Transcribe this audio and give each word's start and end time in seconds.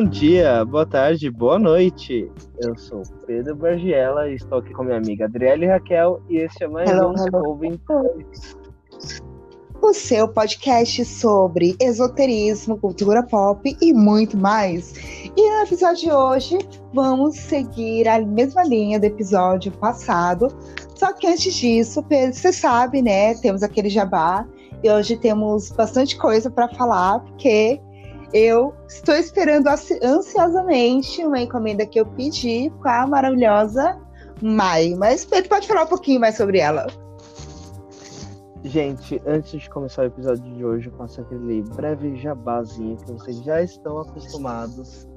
Bom 0.00 0.08
dia, 0.08 0.64
boa 0.64 0.86
tarde, 0.86 1.30
boa 1.30 1.58
noite. 1.58 2.32
Eu 2.58 2.74
sou 2.74 3.02
Pedro 3.26 3.54
Bargiela 3.54 4.30
e 4.30 4.36
estou 4.36 4.56
aqui 4.56 4.72
com 4.72 4.82
minha 4.82 4.96
amiga 4.96 5.26
Adriele 5.26 5.66
Raquel 5.66 6.22
e 6.26 6.38
este 6.38 6.64
é 6.64 6.68
mais 6.68 6.88
hello, 6.88 7.10
um 7.10 7.58
hello. 7.58 7.60
O 9.82 9.92
seu 9.92 10.26
podcast 10.26 11.04
sobre 11.04 11.76
esoterismo, 11.78 12.78
cultura 12.78 13.22
pop 13.24 13.76
e 13.78 13.92
muito 13.92 14.38
mais. 14.38 14.94
E 15.36 15.50
no 15.50 15.64
episódio 15.64 16.04
de 16.04 16.10
hoje 16.10 16.58
vamos 16.94 17.36
seguir 17.36 18.08
a 18.08 18.18
mesma 18.24 18.64
linha 18.64 18.98
do 18.98 19.04
episódio 19.04 19.70
passado. 19.70 20.48
Só 20.94 21.12
que 21.12 21.26
antes 21.26 21.54
disso, 21.54 22.02
Pedro, 22.04 22.32
você 22.32 22.54
sabe, 22.54 23.02
né? 23.02 23.34
Temos 23.34 23.62
aquele 23.62 23.90
jabá 23.90 24.48
e 24.82 24.90
hoje 24.90 25.18
temos 25.18 25.70
bastante 25.70 26.16
coisa 26.16 26.50
para 26.50 26.68
falar, 26.68 27.20
porque 27.20 27.78
eu 28.32 28.74
estou 28.88 29.14
esperando 29.14 29.68
ansiosamente 30.02 31.24
uma 31.24 31.40
encomenda 31.40 31.86
que 31.86 31.98
eu 31.98 32.06
pedi 32.06 32.70
com 32.80 32.88
a 32.88 33.06
maravilhosa 33.06 33.98
Mai. 34.42 34.94
Mas 34.96 35.24
Pedro 35.24 35.48
pode 35.48 35.66
falar 35.66 35.84
um 35.84 35.88
pouquinho 35.88 36.20
mais 36.20 36.36
sobre 36.36 36.58
ela. 36.58 36.86
Gente, 38.62 39.20
antes 39.26 39.62
de 39.62 39.70
começar 39.70 40.02
o 40.02 40.06
episódio 40.06 40.42
de 40.54 40.64
hoje, 40.64 40.88
eu 40.88 40.92
faço 40.96 41.20
aquele 41.22 41.62
breve 41.62 42.14
jabazinho 42.16 42.96
que 42.98 43.12
vocês 43.12 43.42
já 43.42 43.62
estão 43.62 43.98
acostumados. 43.98 45.08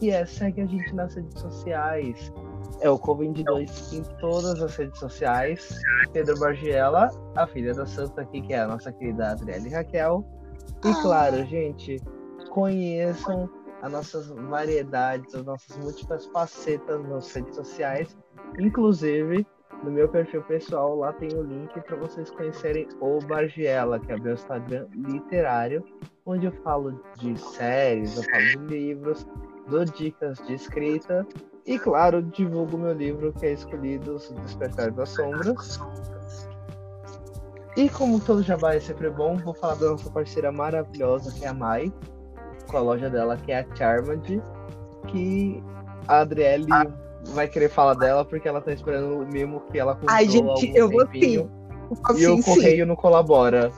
E 0.00 0.10
é, 0.10 0.26
segue 0.26 0.60
a 0.60 0.66
gente 0.66 0.94
nas 0.94 1.14
redes 1.14 1.40
sociais. 1.40 2.32
É 2.80 2.90
o 2.90 2.98
Covid2 2.98 3.92
em 3.92 4.02
todas 4.20 4.60
as 4.60 4.76
redes 4.76 4.98
sociais. 4.98 5.80
Pedro 6.12 6.38
Bargiela, 6.38 7.08
a 7.36 7.46
filha 7.46 7.72
da 7.72 7.86
Santa 7.86 8.22
aqui, 8.22 8.42
que 8.42 8.52
é 8.52 8.60
a 8.60 8.66
nossa 8.66 8.92
querida 8.92 9.30
Adriele 9.30 9.70
Raquel. 9.70 10.24
E 10.84 10.88
ah. 10.88 11.02
claro, 11.02 11.44
gente, 11.46 12.02
conheçam 12.52 13.48
as 13.80 13.90
nossas 13.90 14.28
variedades, 14.28 15.34
as 15.34 15.44
nossas 15.44 15.76
múltiplas 15.78 16.26
facetas 16.26 17.02
nas 17.08 17.32
redes 17.32 17.56
sociais. 17.56 18.16
Inclusive, 18.58 19.46
no 19.82 19.90
meu 19.90 20.06
perfil 20.08 20.42
pessoal, 20.42 20.94
lá 20.96 21.14
tem 21.14 21.32
o 21.34 21.42
link 21.42 21.80
para 21.80 21.96
vocês 21.96 22.30
conhecerem 22.30 22.86
o 23.00 23.18
Bargiela, 23.20 23.98
que 23.98 24.12
é 24.12 24.16
meu 24.18 24.34
Instagram 24.34 24.86
literário, 24.94 25.82
onde 26.26 26.46
eu 26.46 26.52
falo 26.62 27.02
de 27.18 27.36
séries, 27.40 28.16
eu 28.18 28.22
falo 28.22 28.44
de 28.44 28.58
livros, 28.58 29.26
dou 29.68 29.86
dicas 29.86 30.38
de 30.46 30.54
escrita 30.54 31.26
e, 31.66 31.78
claro, 31.78 32.22
divulgo 32.22 32.76
meu 32.76 32.92
livro 32.92 33.32
que 33.32 33.46
é 33.46 33.52
Escolhidos 33.52 34.30
Despertar 34.44 34.92
das 34.92 35.08
Sombras. 35.08 35.80
E 37.78 37.88
como 37.88 38.20
todo 38.20 38.42
jabá 38.42 38.74
é 38.74 38.80
sempre 38.80 39.08
bom, 39.08 39.38
vou 39.38 39.54
falar 39.54 39.76
da 39.76 39.88
nossa 39.88 40.10
parceira 40.10 40.52
maravilhosa, 40.52 41.32
que 41.32 41.46
é 41.46 41.48
a 41.48 41.54
Mai, 41.54 41.90
com 42.72 42.78
a 42.78 42.80
loja 42.80 43.10
dela, 43.10 43.36
que 43.36 43.52
é 43.52 43.60
a 43.60 43.76
Charmed, 43.76 44.42
que 45.06 45.62
a 46.08 46.20
Adriele 46.20 46.66
ah. 46.72 46.86
vai 47.26 47.46
querer 47.46 47.68
falar 47.68 47.94
dela 47.94 48.24
porque 48.24 48.48
ela 48.48 48.60
tá 48.60 48.72
esperando 48.72 49.18
o 49.18 49.26
mimo 49.26 49.60
que 49.70 49.78
ela 49.78 49.94
comprou 49.94 50.10
Ai, 50.10 50.28
gente, 50.28 50.72
eu 50.74 50.90
vou 50.90 51.06
sim. 51.12 51.48
E 52.16 52.26
o 52.26 52.42
correio 52.42 52.84
sim. 52.84 52.88
não 52.88 52.96
colabora. 52.96 53.70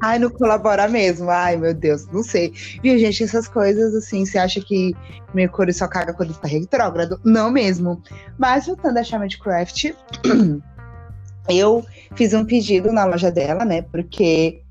Ai, 0.00 0.20
não 0.20 0.30
colabora 0.30 0.86
mesmo. 0.86 1.28
Ai, 1.28 1.56
meu 1.56 1.74
Deus, 1.74 2.06
não 2.12 2.22
sei. 2.22 2.52
Viu, 2.80 2.96
gente, 2.96 3.24
essas 3.24 3.48
coisas 3.48 3.92
assim, 3.92 4.24
você 4.24 4.38
acha 4.38 4.60
que 4.60 4.94
Mercúrio 5.34 5.74
só 5.74 5.88
caga 5.88 6.14
quando 6.14 6.30
está 6.30 6.46
retrógrado? 6.46 7.20
Não 7.24 7.50
mesmo. 7.50 8.00
Mas 8.38 8.66
voltando 8.66 8.98
a 8.98 9.02
de 9.02 9.38
Craft, 9.38 9.86
eu 11.50 11.84
fiz 12.14 12.32
um 12.32 12.44
pedido 12.44 12.92
na 12.92 13.04
loja 13.04 13.32
dela, 13.32 13.64
né? 13.64 13.82
Porque 13.82 14.62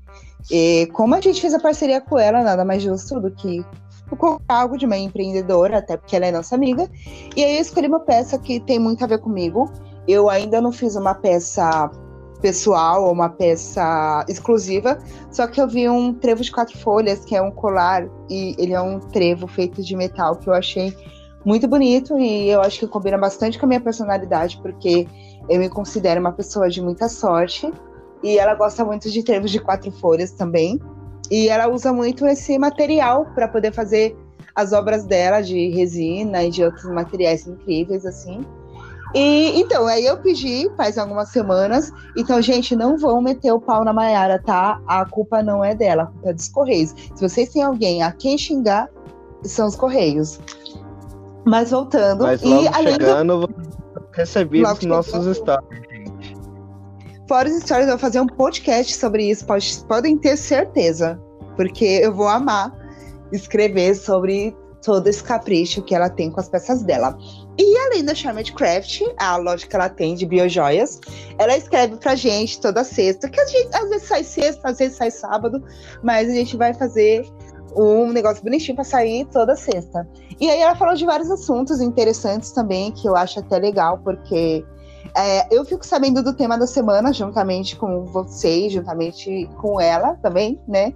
e 0.50 0.86
como 0.92 1.14
a 1.14 1.20
gente 1.20 1.40
fez 1.40 1.54
a 1.54 1.60
parceria 1.60 2.00
com 2.00 2.18
ela, 2.18 2.42
nada 2.42 2.64
mais 2.64 2.82
justo 2.82 3.20
do 3.20 3.30
que 3.30 3.64
o 4.10 4.40
algo 4.48 4.78
de 4.78 4.86
uma 4.86 4.96
empreendedora, 4.96 5.78
até 5.78 5.96
porque 5.96 6.14
ela 6.14 6.26
é 6.26 6.32
nossa 6.32 6.54
amiga. 6.54 6.88
E 7.36 7.42
aí 7.42 7.56
eu 7.56 7.62
escolhi 7.62 7.88
uma 7.88 8.00
peça 8.00 8.38
que 8.38 8.60
tem 8.60 8.78
muito 8.78 9.02
a 9.02 9.06
ver 9.06 9.18
comigo. 9.18 9.70
Eu 10.06 10.30
ainda 10.30 10.60
não 10.60 10.70
fiz 10.70 10.94
uma 10.94 11.14
peça 11.14 11.90
pessoal 12.40 13.04
ou 13.04 13.12
uma 13.12 13.28
peça 13.28 14.24
exclusiva, 14.28 14.98
só 15.30 15.46
que 15.46 15.60
eu 15.60 15.66
vi 15.66 15.88
um 15.88 16.14
trevo 16.14 16.42
de 16.42 16.52
quatro 16.52 16.78
folhas, 16.78 17.24
que 17.24 17.34
é 17.34 17.42
um 17.42 17.50
colar, 17.50 18.06
e 18.28 18.54
ele 18.58 18.72
é 18.72 18.80
um 18.80 19.00
trevo 19.00 19.46
feito 19.46 19.82
de 19.82 19.96
metal 19.96 20.36
que 20.36 20.48
eu 20.48 20.52
achei 20.52 20.94
muito 21.44 21.66
bonito 21.66 22.18
e 22.18 22.48
eu 22.50 22.60
acho 22.60 22.80
que 22.80 22.86
combina 22.86 23.16
bastante 23.16 23.58
com 23.58 23.66
a 23.66 23.68
minha 23.68 23.80
personalidade, 23.80 24.58
porque 24.60 25.08
eu 25.48 25.58
me 25.58 25.68
considero 25.68 26.20
uma 26.20 26.32
pessoa 26.32 26.68
de 26.68 26.82
muita 26.82 27.08
sorte 27.08 27.72
e 28.22 28.38
ela 28.38 28.54
gosta 28.54 28.84
muito 28.84 29.10
de 29.10 29.22
trevos 29.22 29.50
de 29.50 29.60
quatro 29.60 29.90
folhas 29.92 30.32
também. 30.32 30.80
E 31.30 31.48
ela 31.48 31.68
usa 31.68 31.92
muito 31.92 32.26
esse 32.26 32.58
material 32.58 33.26
para 33.34 33.48
poder 33.48 33.72
fazer 33.72 34.16
as 34.54 34.72
obras 34.72 35.04
dela 35.04 35.40
de 35.40 35.68
resina 35.68 36.44
e 36.44 36.50
de 36.50 36.64
outros 36.64 36.84
materiais 36.84 37.46
incríveis, 37.46 38.06
assim. 38.06 38.44
E 39.14 39.60
então, 39.60 39.86
aí 39.86 40.04
eu 40.04 40.18
pedi 40.18 40.68
faz 40.76 40.98
algumas 40.98 41.28
semanas. 41.28 41.90
Então, 42.16 42.40
gente, 42.40 42.74
não 42.74 42.96
vão 42.96 43.20
meter 43.20 43.52
o 43.52 43.60
pau 43.60 43.84
na 43.84 43.92
Maiara, 43.92 44.42
tá? 44.42 44.80
A 44.86 45.04
culpa 45.04 45.42
não 45.42 45.64
é 45.64 45.74
dela, 45.74 46.04
a 46.04 46.06
culpa 46.06 46.30
é 46.30 46.32
dos 46.32 46.48
Correios. 46.48 46.94
Se 47.14 47.28
vocês 47.28 47.48
têm 47.50 47.62
alguém 47.62 48.02
a 48.02 48.12
quem 48.12 48.36
xingar, 48.36 48.88
são 49.42 49.66
os 49.66 49.76
Correios. 49.76 50.40
Mas 51.44 51.70
voltando. 51.70 52.24
Mas 52.24 52.42
logo 52.42 52.62
e 52.62 52.90
chegando, 52.90 53.46
do... 53.46 53.54
recebi 54.12 54.62
os 54.64 54.82
nossos 54.82 55.26
estados. 55.26 55.68
Fora 57.28 57.48
as 57.48 57.56
histórias, 57.56 57.88
eu 57.88 57.94
vou 57.94 58.00
fazer 58.00 58.20
um 58.20 58.26
podcast 58.26 58.94
sobre 58.94 59.28
isso, 59.30 59.44
pode, 59.44 59.84
podem 59.88 60.16
ter 60.16 60.36
certeza. 60.36 61.20
Porque 61.56 61.84
eu 61.84 62.14
vou 62.14 62.28
amar 62.28 62.72
escrever 63.32 63.96
sobre 63.96 64.54
todo 64.82 65.08
esse 65.08 65.22
capricho 65.24 65.82
que 65.82 65.94
ela 65.94 66.08
tem 66.08 66.30
com 66.30 66.38
as 66.38 66.48
peças 66.48 66.82
dela. 66.84 67.18
E 67.58 67.78
além 67.78 68.04
da 68.04 68.14
Charmed 68.14 68.52
Craft, 68.52 69.02
a 69.18 69.36
loja 69.36 69.66
que 69.66 69.74
ela 69.74 69.88
tem 69.88 70.14
de 70.14 70.24
biojoias, 70.24 71.00
ela 71.38 71.56
escreve 71.56 71.96
pra 71.96 72.14
gente 72.14 72.60
toda 72.60 72.84
sexta, 72.84 73.28
que 73.28 73.44
gente, 73.46 73.74
às 73.74 73.88
vezes 73.88 74.06
sai 74.06 74.22
sexta, 74.22 74.68
às 74.68 74.78
vezes 74.78 74.96
sai 74.96 75.10
sábado, 75.10 75.60
mas 76.04 76.28
a 76.28 76.32
gente 76.32 76.56
vai 76.56 76.72
fazer 76.74 77.26
um 77.76 78.12
negócio 78.12 78.44
bonitinho 78.44 78.76
para 78.76 78.84
sair 78.84 79.26
toda 79.26 79.56
sexta. 79.56 80.08
E 80.40 80.48
aí 80.48 80.60
ela 80.60 80.76
falou 80.76 80.94
de 80.94 81.04
vários 81.04 81.30
assuntos 81.30 81.80
interessantes 81.80 82.52
também, 82.52 82.92
que 82.92 83.08
eu 83.08 83.16
acho 83.16 83.40
até 83.40 83.58
legal, 83.58 83.98
porque 84.04 84.64
é, 85.14 85.54
eu 85.54 85.64
fico 85.64 85.84
sabendo 85.84 86.22
do 86.22 86.34
tema 86.34 86.58
da 86.58 86.66
semana, 86.66 87.12
juntamente 87.12 87.76
com 87.76 88.04
vocês, 88.06 88.72
juntamente 88.72 89.48
com 89.58 89.80
ela 89.80 90.14
também, 90.16 90.60
né? 90.66 90.94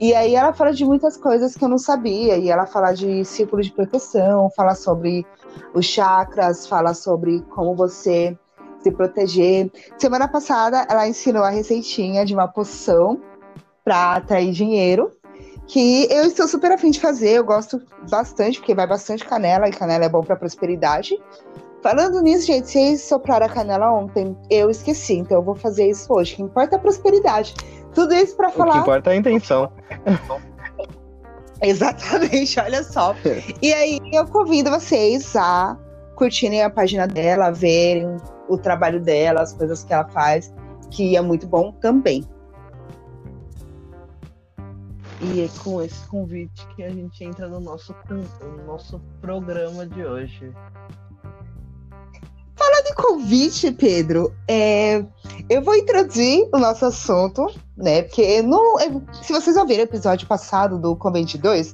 E 0.00 0.14
aí 0.14 0.34
ela 0.34 0.52
fala 0.52 0.72
de 0.72 0.84
muitas 0.84 1.16
coisas 1.16 1.54
que 1.54 1.64
eu 1.64 1.68
não 1.68 1.78
sabia. 1.78 2.36
E 2.36 2.50
ela 2.50 2.66
fala 2.66 2.92
de 2.92 3.24
círculo 3.24 3.62
de 3.62 3.72
proteção, 3.72 4.50
fala 4.54 4.74
sobre 4.74 5.26
os 5.74 5.86
chakras, 5.86 6.66
fala 6.66 6.92
sobre 6.92 7.40
como 7.50 7.74
você 7.74 8.36
se 8.82 8.90
proteger. 8.90 9.70
Semana 9.98 10.28
passada 10.28 10.86
ela 10.88 11.08
ensinou 11.08 11.42
a 11.42 11.50
receitinha 11.50 12.24
de 12.24 12.34
uma 12.34 12.48
poção 12.48 13.20
para 13.84 14.16
atrair 14.16 14.52
dinheiro. 14.52 15.10
Que 15.68 16.06
eu 16.12 16.24
estou 16.24 16.46
super 16.46 16.70
afim 16.70 16.92
de 16.92 17.00
fazer, 17.00 17.30
eu 17.30 17.44
gosto 17.44 17.82
bastante, 18.08 18.60
porque 18.60 18.72
vai 18.72 18.86
bastante 18.86 19.24
canela, 19.24 19.68
e 19.68 19.72
canela 19.72 20.04
é 20.04 20.08
bom 20.08 20.22
para 20.22 20.36
prosperidade. 20.36 21.18
Falando 21.86 22.20
nisso, 22.20 22.48
gente, 22.48 22.68
vocês 22.68 23.02
sopraram 23.02 23.46
a 23.46 23.48
canela 23.48 23.92
ontem, 23.92 24.36
eu 24.50 24.68
esqueci, 24.68 25.18
então 25.18 25.36
eu 25.36 25.42
vou 25.44 25.54
fazer 25.54 25.88
isso 25.88 26.12
hoje. 26.12 26.32
O 26.32 26.36
que 26.36 26.42
importa 26.42 26.74
é 26.74 26.78
a 26.78 26.80
prosperidade. 26.80 27.54
Tudo 27.94 28.12
isso 28.12 28.36
para 28.36 28.50
falar. 28.50 28.70
O 28.70 28.72
que 28.72 28.78
importa 28.80 29.10
é 29.10 29.12
a 29.12 29.16
intenção. 29.16 29.70
Exatamente, 31.62 32.58
olha 32.58 32.82
só. 32.82 33.14
e 33.62 33.72
aí 33.72 34.00
eu 34.12 34.26
convido 34.26 34.68
vocês 34.68 35.36
a 35.36 35.78
curtirem 36.16 36.64
a 36.64 36.68
página 36.70 37.06
dela, 37.06 37.52
verem 37.52 38.16
o 38.48 38.58
trabalho 38.58 39.00
dela, 39.00 39.42
as 39.42 39.52
coisas 39.52 39.84
que 39.84 39.94
ela 39.94 40.08
faz, 40.08 40.52
que 40.90 41.16
é 41.16 41.20
muito 41.20 41.46
bom 41.46 41.70
também. 41.70 42.24
E 45.20 45.42
é 45.42 45.48
com 45.62 45.80
esse 45.80 46.04
convite 46.08 46.66
que 46.74 46.82
a 46.82 46.90
gente 46.90 47.22
entra 47.22 47.46
no 47.46 47.60
nosso, 47.60 47.94
no 48.10 48.66
nosso 48.66 49.00
programa 49.20 49.86
de 49.86 50.04
hoje. 50.04 50.52
Convite, 53.06 53.70
Pedro, 53.70 54.34
é, 54.48 55.04
eu 55.48 55.62
vou 55.62 55.76
introduzir 55.76 56.48
o 56.52 56.58
nosso 56.58 56.84
assunto, 56.86 57.46
né? 57.76 58.02
Porque 58.02 58.42
no, 58.42 58.78
se 59.22 59.32
vocês 59.32 59.56
ouviram 59.56 59.82
o 59.82 59.86
episódio 59.86 60.26
passado 60.26 60.76
do 60.76 60.96
Convente 60.96 61.38
2, 61.38 61.72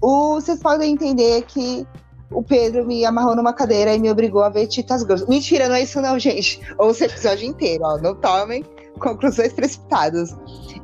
o, 0.00 0.34
vocês 0.34 0.60
podem 0.60 0.92
entender 0.92 1.42
que 1.42 1.84
o 2.30 2.44
Pedro 2.44 2.86
me 2.86 3.04
amarrou 3.04 3.34
numa 3.34 3.52
cadeira 3.52 3.92
e 3.92 3.98
me 3.98 4.08
obrigou 4.08 4.40
a 4.40 4.48
ver 4.48 4.68
Titas 4.68 5.00
Girls. 5.02 5.28
Mentira, 5.28 5.68
não 5.68 5.74
é 5.74 5.82
isso 5.82 6.00
não, 6.00 6.16
gente. 6.16 6.60
Ouça 6.78 7.04
o 7.04 7.06
episódio 7.08 7.48
inteiro, 7.48 7.82
ó. 7.84 7.98
Não 7.98 8.14
tomem 8.14 8.64
conclusões 9.00 9.52
precipitadas. 9.52 10.36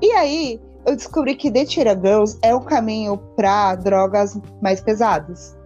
E 0.03 0.11
aí, 0.13 0.61
eu 0.87 0.97
descobri 0.97 1.37
que 1.37 1.53
The 1.53 1.67
Tira 1.67 1.95
Girls 1.95 2.37
é 2.43 2.53
o 2.53 2.61
caminho 2.61 3.17
para 3.37 3.77
drogas 3.77 4.37
mais 4.61 4.81
pesadas. 4.81 5.57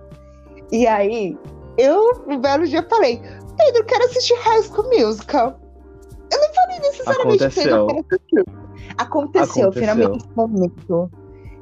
E 0.71 0.87
aí, 0.87 1.35
eu, 1.79 2.25
um 2.29 2.39
belo 2.39 2.67
dia, 2.67 2.87
falei: 2.91 3.23
Pedro, 3.59 3.85
quero 3.85 4.05
assistir 4.05 4.35
High 4.35 4.63
School 4.63 4.89
Musical. 4.89 5.61
Eu 6.33 6.41
não 6.41 6.55
falei 6.55 6.79
necessariamente 6.81 7.45
Aconteceu. 7.45 7.87
Pedro, 7.87 8.05
Aconteceu, 8.99 9.69
Aconteceu, 9.69 9.73
finalmente 9.73 10.19
esse 10.19 10.37
momento. 10.37 11.11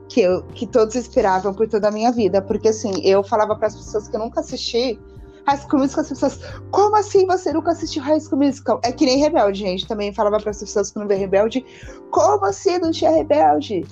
que, 0.08 0.20
eu, 0.20 0.43
que 0.54 0.66
todos 0.66 0.94
esperavam 0.94 1.52
por 1.52 1.69
toda 1.69 1.88
a 1.88 1.90
minha 1.90 2.12
vida. 2.12 2.43
Porque 2.43 2.69
assim, 2.69 2.93
eu 3.02 3.25
falava 3.25 3.56
para 3.56 3.69
as 3.69 3.76
pessoas 3.76 4.08
que 4.08 4.16
eu 4.16 4.20
nunca 4.20 4.40
assisti 4.40 4.98
High 5.46 5.58
School 5.58 5.82
Musical, 5.82 6.02
as 6.02 6.08
pessoas, 6.08 6.40
como 6.70 6.96
assim 6.96 7.26
você 7.26 7.52
nunca 7.52 7.72
assistiu 7.72 8.02
High 8.02 8.20
School 8.20 8.43
Musical? 8.43 8.81
É 8.84 8.93
que 8.93 9.06
nem 9.06 9.19
Rebelde, 9.19 9.60
gente. 9.60 9.87
Também 9.87 10.12
falava 10.12 10.38
para 10.40 10.50
as 10.50 10.58
pessoas 10.58 10.90
que 10.90 10.98
não 10.98 11.06
vê 11.06 11.14
Rebelde, 11.14 11.64
como 12.10 12.44
assim 12.44 12.78
não 12.78 12.90
tinha 12.90 13.10
Rebelde? 13.10 13.84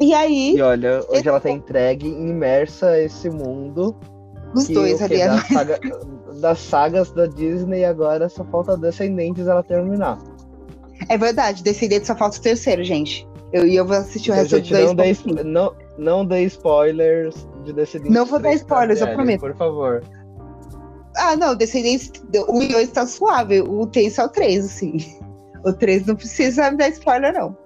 E 0.00 0.12
aí. 0.14 0.56
E 0.56 0.62
olha, 0.62 1.04
hoje 1.08 1.28
ela 1.28 1.38
tá 1.38 1.50
entregue, 1.50 2.08
imersa 2.08 2.88
a 2.88 3.00
esse 3.00 3.28
mundo. 3.30 3.94
Os 4.54 4.68
dois 4.68 5.00
ali. 5.00 5.18
Da 5.18 5.38
saga, 5.40 5.80
das 6.40 6.58
sagas 6.58 7.10
da 7.12 7.26
Disney, 7.26 7.84
agora 7.84 8.28
só 8.28 8.44
falta 8.44 8.76
Descendentes 8.76 9.46
ela 9.46 9.62
terminar. 9.62 10.18
É 11.08 11.16
verdade, 11.18 11.62
Descendentes 11.62 12.06
só 12.06 12.16
falta 12.16 12.38
o 12.38 12.40
terceiro, 12.40 12.84
gente. 12.84 13.28
Eu, 13.52 13.66
e 13.66 13.76
eu 13.76 13.86
vou 13.86 13.96
assistir 13.96 14.30
o 14.30 14.34
resto 14.34 14.60
dos 14.60 14.68
dois. 14.68 15.24
Não 15.24 15.34
dê, 15.34 15.44
não, 15.44 15.74
não 15.98 16.26
dê 16.26 16.42
spoilers 16.44 17.46
de 17.64 17.72
Descendentes. 17.72 18.14
Não 18.14 18.24
vou 18.24 18.38
dar 18.38 18.54
spoilers, 18.54 19.00
eu 19.00 19.12
prometo. 19.14 19.40
Por 19.40 19.54
favor. 19.56 20.02
Ah, 21.16 21.36
não, 21.36 21.54
Descendentes, 21.54 22.10
o 22.48 22.58
2 22.58 22.90
tá 22.90 23.06
suave. 23.06 23.60
O 23.60 23.86
3 23.86 24.18
é 24.18 24.24
o 24.24 24.28
3, 24.28 24.64
assim. 24.64 24.96
O 25.64 25.72
3 25.72 26.06
não 26.06 26.16
precisa 26.16 26.70
me 26.70 26.78
dar 26.78 26.88
spoiler, 26.88 27.34
não. 27.34 27.56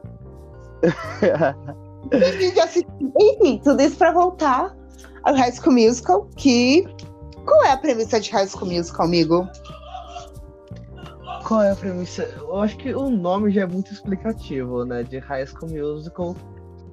Enfim, 3.19 3.61
tudo 3.63 3.83
isso 3.83 3.97
pra 3.97 4.13
voltar 4.13 4.77
ao 5.27 5.35
High 5.35 5.53
School 5.53 5.75
Musical, 5.75 6.29
que... 6.37 6.87
Qual 7.45 7.65
é 7.65 7.73
a 7.73 7.77
premissa 7.77 8.21
de 8.21 8.31
High 8.31 8.47
School 8.47 8.71
Musical, 8.71 9.07
amigo? 9.07 9.49
Qual 11.45 11.63
é 11.63 11.73
a 11.73 11.77
premissa? 11.77 12.23
Eu 12.39 12.61
acho 12.61 12.77
que 12.77 12.95
o 12.95 13.11
nome 13.11 13.51
já 13.51 13.63
é 13.63 13.67
muito 13.67 13.93
explicativo, 13.93 14.85
né? 14.85 15.03
De 15.03 15.19
High 15.19 15.47
School 15.47 15.71
Musical, 15.71 16.37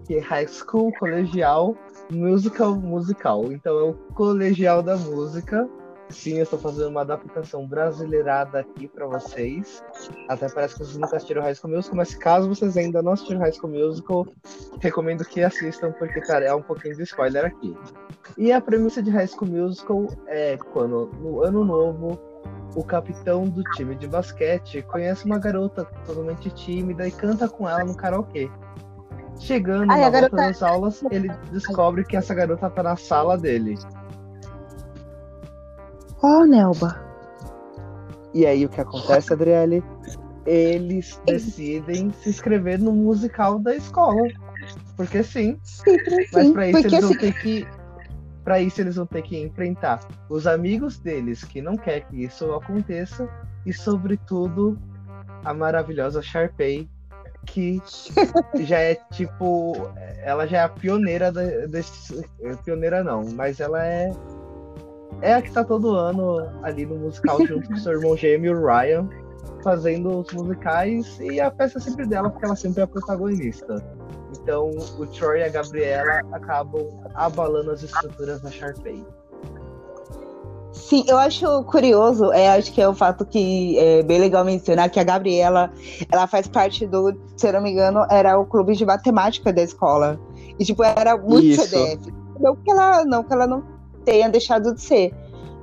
que 0.06 0.16
é 0.16 0.20
High 0.20 0.48
School, 0.48 0.92
colegial, 1.00 1.76
musical, 2.12 2.76
musical. 2.76 3.52
Então 3.52 3.80
é 3.80 3.84
o 3.84 3.94
colegial 4.16 4.82
da 4.84 4.98
música, 4.98 5.68
Sim, 6.14 6.38
eu 6.38 6.44
estou 6.44 6.60
fazendo 6.60 6.90
uma 6.90 7.02
adaptação 7.02 7.66
brasileirada 7.66 8.60
aqui 8.60 8.88
para 8.88 9.08
vocês. 9.08 9.84
Até 10.30 10.48
parece 10.48 10.76
que 10.76 10.80
vocês 10.84 10.96
nunca 10.96 11.16
assistiram 11.16 11.42
High 11.42 11.56
School 11.56 11.74
Musical, 11.74 11.98
mas 11.98 12.14
caso 12.14 12.48
vocês 12.48 12.78
ainda 12.78 13.02
não 13.02 13.14
assistiram 13.14 13.42
High 13.42 13.54
School 13.54 13.74
Musical, 13.74 14.28
recomendo 14.80 15.26
que 15.26 15.42
assistam, 15.42 15.92
porque, 15.94 16.22
cara, 16.22 16.46
é 16.46 16.54
um 16.54 16.62
pouquinho 16.62 16.96
de 16.96 17.04
spoiler 17.04 17.46
aqui. 17.46 17.76
E 18.38 18.52
a 18.52 18.60
premissa 18.60 19.02
de 19.02 19.12
High 19.12 19.28
School 19.28 19.52
Musical 19.52 20.08
é 20.28 20.58
quando, 20.58 21.12
no 21.20 21.44
ano 21.44 21.64
novo, 21.64 22.20
o 22.76 22.84
capitão 22.84 23.48
do 23.48 23.64
time 23.76 23.96
de 23.96 24.08
basquete 24.08 24.82
conhece 24.84 25.26
uma 25.26 25.38
garota 25.38 25.86
totalmente 26.06 26.50
tímida 26.52 27.08
e 27.08 27.12
canta 27.12 27.48
com 27.48 27.70
ela 27.70 27.84
no 27.84 27.96
karaokê. 27.96 28.50
Chegando 29.40 29.92
Ai, 29.92 30.02
na 30.02 30.10
volta 30.10 30.22
garota... 30.22 30.36
das 30.36 30.64
aulas, 30.64 31.04
ele 31.12 31.30
descobre 31.52 32.04
que 32.04 32.16
essa 32.16 32.34
garota 32.34 32.70
tá 32.70 32.84
na 32.84 32.96
sala 32.96 33.38
dele. 33.38 33.78
Oh, 36.22 36.46
Nelba. 36.46 37.04
E 38.34 38.46
aí 38.46 38.66
o 38.66 38.70
que 38.70 38.82
acontece, 38.82 39.34
Adriele? 39.34 39.84
Eles 40.46 41.20
decidem 41.28 42.12
se 42.12 42.30
inscrever 42.30 42.80
no 42.80 42.92
musical 42.92 43.60
da 43.60 43.76
escola. 43.76 44.22
Porque 44.96 45.24
sim. 45.24 45.60
sim 45.64 45.98
mas 46.32 46.52
para 46.52 46.70
isso 46.70 46.88
eles 46.88 47.02
vão 47.02 47.18
ter 47.18 47.34
que. 47.42 47.68
Para 48.44 48.60
isso 48.60 48.82
eles 48.82 48.96
vão 48.96 49.06
ter 49.06 49.22
que 49.22 49.38
enfrentar 49.38 50.02
os 50.30 50.46
amigos 50.46 51.00
deles 51.00 51.44
que 51.44 51.62
não 51.62 51.78
quer 51.78 52.02
que 52.02 52.24
isso 52.24 52.52
aconteça. 52.54 53.28
E 53.66 53.72
sobretudo 53.72 54.78
a 55.46 55.54
maravilhosa 55.54 56.22
Sharpay, 56.22 56.90
que 57.46 57.82
já 58.66 58.80
é 58.80 58.96
tipo. 59.12 59.90
Ela 60.24 60.46
já 60.46 60.58
é 60.60 60.64
a 60.64 60.70
pioneira 60.70 61.32
desse. 61.32 62.26
Pioneira 62.66 63.04
não, 63.04 63.24
mas 63.34 63.60
ela 63.60 63.86
é 63.86 64.12
é 65.22 65.34
a 65.34 65.42
que 65.42 65.52
tá 65.52 65.64
todo 65.64 65.96
ano 65.96 66.50
ali 66.64 66.86
no 66.86 66.96
musical 66.96 67.46
junto 67.46 67.70
com 67.70 67.78
seu 67.78 67.94
irmão 67.94 68.18
gêmeo, 68.18 68.66
Ryan, 68.66 69.08
fazendo 69.64 70.20
os 70.20 70.34
musicais 70.34 71.18
e 71.20 71.40
a 71.40 71.50
peça 71.50 71.80
sempre 71.80 72.06
dela, 72.06 72.30
porque 72.30 72.46
ela 72.46 72.56
sempre 72.56 72.82
é 72.82 72.84
a 72.84 72.88
protagonista. 72.88 73.76
Então 74.34 74.72
o 74.98 75.06
Troy 75.08 75.40
e 75.40 75.44
a 75.44 75.50
Gabriela 75.50 76.22
acabam 76.32 76.88
abalando 77.14 77.72
as 77.72 77.84
estruturas 77.84 78.42
da 78.42 78.50
Sharpay. 78.50 79.06
Sim, 80.74 81.06
eu 81.08 81.18
acho 81.18 81.64
curioso, 81.66 82.32
é, 82.32 82.50
acho 82.50 82.74
que 82.74 82.82
é 82.82 82.90
o 82.90 82.96
fato 82.96 83.24
que 83.26 83.78
é 83.78 84.02
bem 84.02 84.20
legal 84.20 84.44
mencionar 84.44 84.90
que 84.90 85.00
a 85.00 85.04
Gabriela, 85.04 85.72
ela 86.12 86.26
faz 86.26 86.48
parte 86.48 86.88
do, 86.88 87.16
se 87.38 87.48
eu 87.48 87.54
não 87.54 87.62
me 87.62 87.72
engano, 87.72 88.06
era 88.10 88.40
o 88.40 88.46
clube 88.46 88.76
de 88.76 88.84
matemática 88.84 89.54
da 89.54 89.62
escola. 89.62 90.20
E 90.60 90.66
tipo, 90.66 90.84
era 90.84 91.16
muito 91.16 91.46
Isso. 91.46 91.68
CDF. 91.68 92.12
Não 92.40 92.56
que 92.56 92.72
ela 92.72 93.06
não, 93.06 93.24
que 93.24 93.32
ela 93.32 93.46
não 93.46 93.64
tenha 94.04 94.28
deixado 94.30 94.74
de 94.74 94.82
ser. 94.82 95.14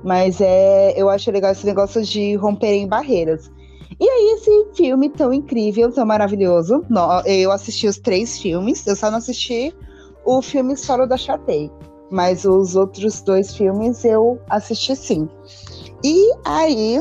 Mas 0.03 0.39
é, 0.39 0.93
eu 0.95 1.09
acho 1.09 1.29
legal 1.29 1.51
esse 1.51 1.65
negócio 1.65 2.01
de 2.03 2.35
romperem 2.35 2.87
barreiras. 2.87 3.51
E 4.01 4.09
aí, 4.09 4.33
esse 4.33 4.65
filme 4.73 5.09
tão 5.09 5.31
incrível, 5.31 5.91
tão 5.91 6.07
maravilhoso. 6.07 6.83
Eu 7.23 7.51
assisti 7.51 7.87
os 7.87 7.99
três 7.99 8.39
filmes, 8.39 8.87
eu 8.87 8.95
só 8.95 9.11
não 9.11 9.19
assisti 9.19 9.71
o 10.25 10.41
filme 10.41 10.75
solo 10.75 11.05
da 11.05 11.15
Chatei. 11.15 11.71
Mas 12.09 12.43
os 12.43 12.75
outros 12.75 13.21
dois 13.21 13.55
filmes 13.55 14.03
eu 14.03 14.41
assisti 14.49 14.95
sim. 14.95 15.29
E 16.03 16.33
aí, 16.43 16.99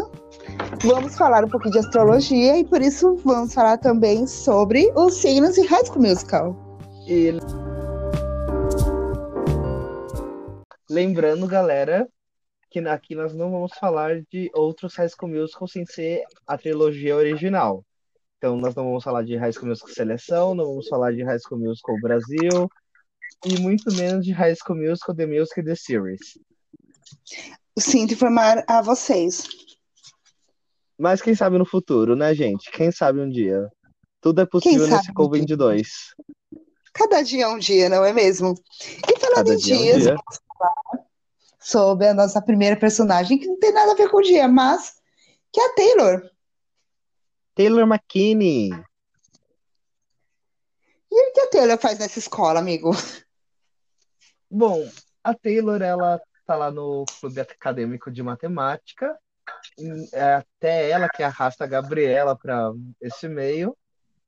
vamos 0.85 1.17
falar 1.17 1.43
um 1.43 1.49
pouquinho 1.49 1.73
de 1.73 1.79
astrologia 1.79 2.59
e 2.59 2.65
por 2.65 2.83
isso 2.83 3.17
vamos 3.25 3.55
falar 3.55 3.79
também 3.79 4.27
sobre 4.27 4.93
os 4.95 5.15
signos 5.15 5.57
e 5.57 5.67
High 5.67 5.87
School 5.87 6.03
Musical. 6.03 6.55
E... 7.09 7.33
Lembrando, 10.91 11.47
galera, 11.47 12.07
que 12.71 12.79
aqui 12.79 13.15
nós 13.17 13.35
não 13.35 13.51
vamos 13.51 13.73
falar 13.77 14.23
de 14.31 14.49
outros 14.55 14.95
High 14.95 15.09
School 15.09 15.33
Musical 15.33 15.67
sem 15.67 15.85
ser 15.85 16.23
a 16.47 16.57
trilogia 16.57 17.17
original. 17.17 17.85
Então, 18.39 18.57
nós 18.57 18.75
não 18.75 18.85
vamos 18.85 19.03
falar 19.03 19.25
de 19.25 19.37
High 19.37 19.53
School 19.53 19.69
Musical 19.69 19.93
Seleção, 19.93 20.55
não 20.55 20.65
vamos 20.65 20.89
falar 20.89 21.13
de 21.13 21.23
High 21.23 21.39
School 21.41 21.61
Musical 21.61 22.01
Brasil, 22.01 22.71
e 23.45 23.61
muito 23.61 23.93
menos 23.95 24.25
de 24.25 24.33
High 24.33 24.55
School 24.55 24.79
Musical 24.79 25.15
The 25.15 25.27
Music 25.27 25.63
The 25.63 25.75
Series. 25.75 26.39
Sinto 27.79 28.15
informar 28.15 28.65
a 28.69 28.81
vocês. 28.81 29.49
Mas 30.97 31.21
quem 31.21 31.35
sabe 31.35 31.59
no 31.59 31.67
futuro, 31.67 32.15
né, 32.15 32.35
gente? 32.35 32.71
Quem 32.71 32.93
sabe 32.93 33.21
um 33.21 33.29
dia. 33.29 33.69
Tudo 34.21 34.43
é 34.43 34.47
possível 34.47 34.87
nesse 34.87 35.13
Covid 35.13 35.57
2. 35.57 35.89
Cada 36.93 37.23
dia 37.23 37.45
é 37.45 37.49
um 37.49 37.59
dia, 37.59 37.89
não 37.89 38.05
é 38.05 38.13
mesmo? 38.13 38.55
E 39.09 39.19
falando 39.19 39.37
Cada 39.37 39.55
em 39.55 39.57
dia 39.57 39.77
dias, 39.77 40.07
é 40.07 40.13
um 40.13 40.17
dia 40.17 41.10
sobre 41.61 42.09
a 42.09 42.15
nossa 42.15 42.41
primeira 42.41 42.77
personagem, 42.77 43.39
que 43.39 43.47
não 43.47 43.59
tem 43.59 43.73
nada 43.73 43.93
a 43.93 43.95
ver 43.95 44.11
com 44.11 44.17
o 44.17 44.23
dia, 44.23 44.49
mas 44.49 44.95
que 45.53 45.61
é 45.61 45.67
a 45.67 45.75
Taylor. 45.75 46.31
Taylor 47.55 47.87
McKinney. 47.87 48.71
E 51.11 51.29
o 51.29 51.33
que 51.33 51.41
a 51.41 51.51
Taylor 51.51 51.79
faz 51.79 51.99
nessa 51.99 52.19
escola, 52.19 52.61
amigo? 52.61 52.93
Bom, 54.51 54.89
a 55.23 55.35
Taylor, 55.35 55.83
ela 55.83 56.21
tá 56.47 56.57
lá 56.57 56.71
no 56.71 57.05
clube 57.21 57.41
acadêmico 57.41 58.11
de 58.11 58.23
matemática. 58.23 59.19
É 60.13 60.35
até 60.35 60.91
ela 60.91 61.09
que 61.09 61.23
arrasta 61.23 61.65
a 61.65 61.67
Gabriela 61.67 62.37
para 62.37 62.73
esse 63.01 63.29
meio. 63.29 63.77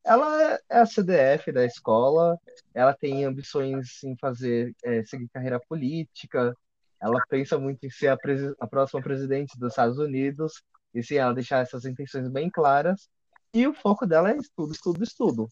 Ela 0.05 0.61
é 0.69 0.81
a 0.81 0.87
CDF 0.87 1.53
da 1.53 1.65
escola, 1.65 2.37
ela 2.75 2.93
tem 2.93 3.25
ambições 3.25 4.03
em 4.03 4.17
fazer, 4.17 4.75
é, 4.83 5.05
seguir 5.05 5.29
carreira 5.29 5.61
política, 5.61 6.57
ela 7.03 7.21
pensa 7.29 7.59
muito 7.59 7.85
em 7.85 7.91
ser 7.91 8.09
a, 8.09 8.17
a, 8.61 8.67
próxima 8.67 9.03
presidente 9.03 9.59
dos 9.59 9.73
Estados 9.73 9.99
Unidos, 9.99 10.63
e 10.95 11.03
sim, 11.03 11.17
ela 11.17 11.35
deixar 11.35 11.59
essas 11.59 11.85
intenções 11.85 12.29
bem 12.29 12.49
claras, 12.49 13.09
e 13.53 13.67
o 13.67 13.75
foco 13.75 14.07
dela 14.07 14.31
é 14.31 14.37
estudo, 14.37 14.73
estudo, 14.73 15.03
estudo. 15.03 15.49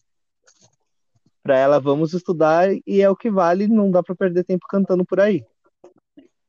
Para 1.43 1.57
ela, 1.57 1.79
vamos 1.79 2.13
estudar, 2.13 2.69
e 2.87 3.01
é 3.01 3.09
o 3.09 3.15
que 3.15 3.29
vale, 3.29 3.67
não 3.67 3.91
dá 3.91 4.01
para 4.01 4.15
perder 4.15 4.45
tempo 4.45 4.65
cantando 4.69 5.05
por 5.05 5.19
aí. 5.19 5.43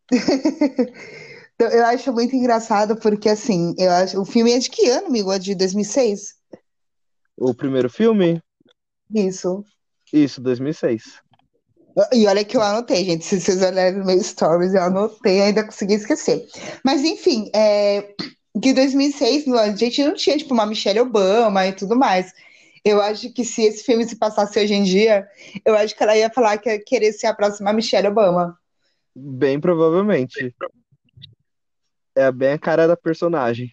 então, 1.55 1.69
eu 1.69 1.85
acho 1.87 2.13
muito 2.13 2.37
engraçado, 2.37 2.97
porque 2.97 3.29
assim, 3.29 3.75
eu 3.79 3.91
acho, 3.91 4.21
o 4.21 4.25
filme 4.25 4.53
é 4.53 4.59
de 4.59 4.71
que 4.71 4.89
ano, 4.89 5.09
amigo? 5.09 5.33
É 5.33 5.39
de 5.39 5.55
2006? 5.57 6.37
O 7.37 7.53
primeiro 7.53 7.91
filme? 7.91 8.41
Isso. 9.13 9.65
Isso, 10.13 10.41
2006. 10.41 11.21
E 12.13 12.27
olha 12.27 12.45
que 12.45 12.57
eu 12.57 12.63
anotei, 12.63 13.05
gente. 13.05 13.25
Se 13.25 13.41
vocês 13.41 13.63
olharem 13.63 13.99
no 13.99 14.05
meu 14.05 14.23
stories, 14.23 14.75
eu 14.75 14.83
anotei, 14.83 15.41
ainda 15.43 15.65
consegui 15.65 15.95
esquecer. 15.95 16.47
Mas 16.85 17.03
enfim, 17.03 17.51
é, 17.55 18.15
que 18.61 18.73
2006 18.73 19.49
a 19.49 19.75
gente 19.77 20.05
não 20.05 20.15
tinha 20.15 20.37
tipo 20.37 20.55
uma 20.55 20.67
Michelle 20.67 21.01
Obama 21.01 21.67
e 21.67 21.73
tudo 21.73 21.97
mais. 21.97 22.33
Eu 22.85 23.01
acho 23.01 23.33
que 23.33 23.45
se 23.45 23.63
esse 23.63 23.85
filme 23.85 24.05
se 24.05 24.17
passasse 24.17 24.59
hoje 24.59 24.75
em 24.75 24.83
dia, 24.83 25.29
eu 25.65 25.77
acho 25.77 25.95
que 25.95 26.03
ela 26.03 26.17
ia 26.17 26.31
falar 26.31 26.59
que 26.59 26.69
ia 26.69 26.83
querer 26.83 27.13
ser 27.13 27.29
a 27.29 27.35
próxima 27.35 27.73
Michelle 27.73 28.09
Obama. 28.09 28.59
Bem 29.15 29.61
provavelmente. 29.61 30.55
É 32.15 32.33
bem 32.33 32.53
a 32.53 32.59
cara 32.59 32.87
da 32.87 32.97
personagem. 32.97 33.73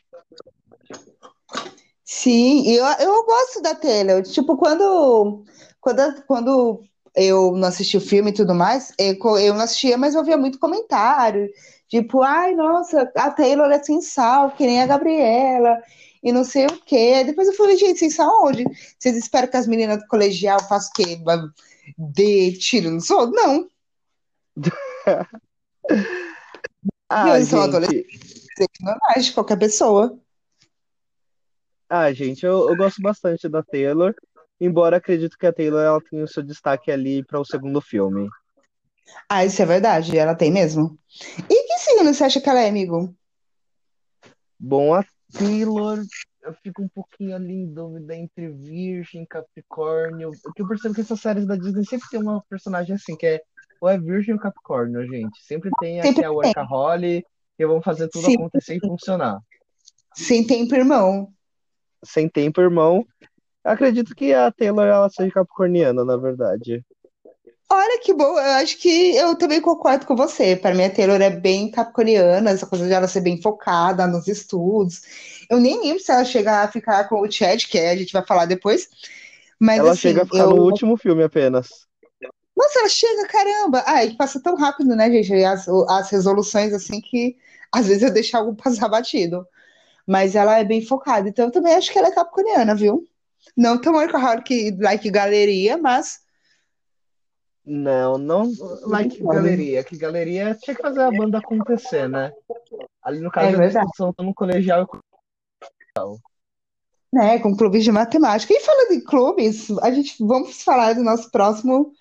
Sim, 2.03 2.67
eu, 2.71 2.85
eu 2.99 3.25
gosto 3.25 3.61
da 3.61 3.75
Taylor. 3.75 4.21
Tipo, 4.23 4.57
quando, 4.57 5.43
quando, 5.79 6.23
quando 6.25 6.83
eu 7.15 7.51
não 7.53 7.67
assisti 7.67 7.97
o 7.97 8.01
filme 8.01 8.31
e 8.31 8.33
tudo 8.33 8.53
mais, 8.55 8.93
eu, 8.97 9.15
eu 9.37 9.53
não 9.53 9.61
assistia, 9.61 9.97
mas 9.97 10.15
eu 10.15 10.23
via 10.23 10.37
muito 10.37 10.59
comentário. 10.59 11.49
Tipo, 11.87 12.21
ai, 12.21 12.53
nossa, 12.53 13.11
a 13.15 13.31
Taylor 13.31 13.71
é 13.71 13.81
sem 13.81 14.01
sal, 14.01 14.51
que 14.51 14.65
nem 14.65 14.81
a 14.81 14.85
Gabriela, 14.85 15.81
e 16.21 16.31
não 16.31 16.43
sei 16.43 16.67
o 16.67 16.79
quê. 16.85 17.23
Depois 17.23 17.47
eu 17.47 17.55
falei, 17.55 17.75
gente, 17.77 17.99
sem 17.99 18.09
sal 18.09 18.45
onde? 18.45 18.63
Vocês 18.97 19.17
esperam 19.17 19.47
que 19.47 19.57
as 19.57 19.67
meninas 19.67 19.99
do 19.99 20.07
colegial 20.07 20.59
façam 20.67 20.91
o 20.91 20.93
quê? 20.93 21.19
Dê 21.97 22.51
tiro 22.53 22.91
no 22.91 23.01
sol? 23.01 23.31
Não. 23.31 23.67
ah, 27.09 27.35
eles 27.35 27.47
são 27.47 27.63
gente. 27.63 27.75
adolescentes 27.75 28.79
normais 28.81 29.25
de 29.25 29.33
qualquer 29.33 29.57
pessoa. 29.57 30.19
Ah, 31.89 32.13
gente, 32.13 32.45
eu, 32.45 32.69
eu 32.69 32.77
gosto 32.77 33.01
bastante 33.01 33.49
da 33.49 33.63
Taylor, 33.63 34.13
embora 34.59 34.97
acredito 34.97 35.37
que 35.37 35.45
a 35.45 35.53
Taylor 35.53 35.81
ela 35.81 36.01
tenha 36.01 36.23
o 36.23 36.27
seu 36.27 36.43
destaque 36.43 36.91
ali 36.91 37.23
para 37.23 37.39
o 37.39 37.45
segundo 37.45 37.81
filme. 37.81 38.27
Ah, 39.27 39.45
isso 39.45 39.61
é 39.61 39.65
verdade, 39.65 40.17
ela 40.17 40.35
tem 40.35 40.51
mesmo. 40.51 40.97
E 41.49 41.67
que 41.67 41.79
signo 41.79 42.13
você 42.13 42.23
acha 42.23 42.41
que 42.41 42.49
ela 42.49 42.61
é, 42.61 42.69
amigo? 42.69 43.15
Bom, 44.59 44.93
a 44.93 45.03
Taylor, 45.31 46.03
eu 46.41 46.53
fico 46.63 46.81
um 46.81 46.89
pouquinho 46.89 47.35
ali 47.35 47.53
em 47.53 47.73
dúvida 47.73 48.15
entre 48.15 48.49
Virgem, 48.49 49.25
Capricórnio. 49.25 50.31
Porque 50.43 50.61
eu 50.61 50.67
percebo 50.67 50.95
que 50.95 51.01
essas 51.01 51.19
séries 51.19 51.45
da 51.45 51.55
Disney 51.55 51.85
sempre 51.85 52.09
tem 52.09 52.19
uma 52.19 52.43
personagem 52.49 52.95
assim, 52.95 53.15
que 53.15 53.25
é 53.25 53.41
ou 53.81 53.87
é 53.87 53.97
Virgem 53.97 54.33
ou 54.33 54.39
Capricórnio, 54.39 55.07
gente. 55.07 55.41
Sempre 55.43 55.71
tem 55.79 55.99
aqui 55.99 56.09
Sempre 56.09 56.25
a 56.25 56.29
tem. 56.29 56.35
workaholic, 56.35 57.25
que 57.57 57.65
vão 57.65 57.81
fazer 57.81 58.09
tudo 58.09 58.25
Sim. 58.25 58.35
acontecer 58.35 58.75
e 58.75 58.79
funcionar. 58.79 59.39
Sem 60.13 60.45
tempo, 60.45 60.75
irmão. 60.75 61.31
Sem 62.03 62.27
tempo, 62.27 62.59
irmão. 62.61 63.05
Acredito 63.63 64.15
que 64.15 64.33
a 64.33 64.51
Taylor 64.51 64.87
ela 64.87 65.09
seja 65.09 65.31
capricorniana, 65.31 66.03
na 66.05 66.17
verdade. 66.17 66.83
Olha 67.71 67.99
que 67.99 68.13
boa, 68.13 68.41
eu 68.41 68.53
acho 68.63 68.77
que 68.79 69.15
eu 69.15 69.35
também 69.35 69.61
concordo 69.61 70.05
com 70.05 70.15
você. 70.15 70.55
Para 70.55 70.73
mim, 70.73 70.85
a 70.85 70.89
Taylor 70.89 71.21
é 71.21 71.29
bem 71.29 71.69
capricorniana, 71.69 72.49
essa 72.49 72.65
coisa 72.65 72.87
de 72.87 72.93
ela 72.93 73.07
ser 73.07 73.21
bem 73.21 73.39
focada 73.39 74.07
nos 74.07 74.27
estudos. 74.27 75.01
Eu 75.49 75.59
nem 75.59 75.79
lembro 75.79 76.01
se 76.01 76.11
ela 76.11 76.25
chega 76.25 76.63
a 76.63 76.67
ficar 76.67 77.07
com 77.07 77.21
o 77.21 77.31
Chad, 77.31 77.65
que 77.65 77.77
é, 77.77 77.91
a 77.91 77.95
gente 77.95 78.11
vai 78.11 78.25
falar 78.25 78.45
depois. 78.45 78.89
Mas 79.59 79.79
Ela 79.79 79.91
assim, 79.91 79.99
chega 79.99 80.23
a 80.23 80.25
ficar 80.25 80.39
eu. 80.39 80.49
no 80.49 80.63
último 80.63 80.97
filme 80.97 81.21
apenas. 81.21 81.87
Nossa, 82.57 82.79
ela 82.79 82.89
chega, 82.89 83.27
caramba! 83.27 83.83
Ai, 83.85 84.15
passa 84.15 84.41
tão 84.41 84.55
rápido, 84.55 84.95
né, 84.95 85.09
gente? 85.11 85.43
As, 85.43 85.67
as 85.67 86.09
resoluções, 86.09 86.73
assim, 86.73 86.99
que 86.99 87.37
às 87.71 87.87
vezes 87.87 88.01
eu 88.03 88.11
deixo 88.11 88.35
algo 88.35 88.55
passar 88.61 88.87
batido. 88.87 89.45
Mas 90.07 90.35
ela 90.35 90.57
é 90.57 90.63
bem 90.63 90.83
focada, 90.83 91.29
então 91.29 91.45
eu 91.45 91.51
também 91.51 91.75
acho 91.75 91.91
que 91.91 91.99
ela 91.99 92.07
é 92.07 92.11
capricorniana, 92.11 92.73
viu? 92.73 93.07
Não 93.55 93.79
tão 93.79 93.93
workaholic 93.93 94.77
like 94.79 95.10
galeria, 95.10 95.77
mas 95.77 96.19
Não, 97.65 98.17
não 98.17 98.51
like 98.84 99.22
galeria. 99.22 99.84
Que 99.84 99.98
galeria 99.98 100.55
tinha 100.55 100.75
que 100.75 100.81
fazer 100.81 101.01
a 101.01 101.12
banda 101.12 101.39
acontecer, 101.39 102.08
né? 102.08 102.31
Ali 103.03 103.19
no 103.19 103.31
caso 103.31 103.62
É 103.62 103.67
discussão 103.67 104.13
tá 104.13 104.24
no 104.24 104.34
colegial 104.34 104.88
né, 107.12 107.39
com 107.39 107.55
clubes 107.55 107.84
de 107.84 107.91
matemática. 107.91 108.53
E 108.53 108.60
falando 108.60 108.91
em 108.91 109.03
clubes, 109.03 109.69
a 109.81 109.91
gente 109.91 110.15
vamos 110.19 110.62
falar 110.63 110.93
do 110.93 111.03
nosso 111.03 111.29
próximo 111.31 111.91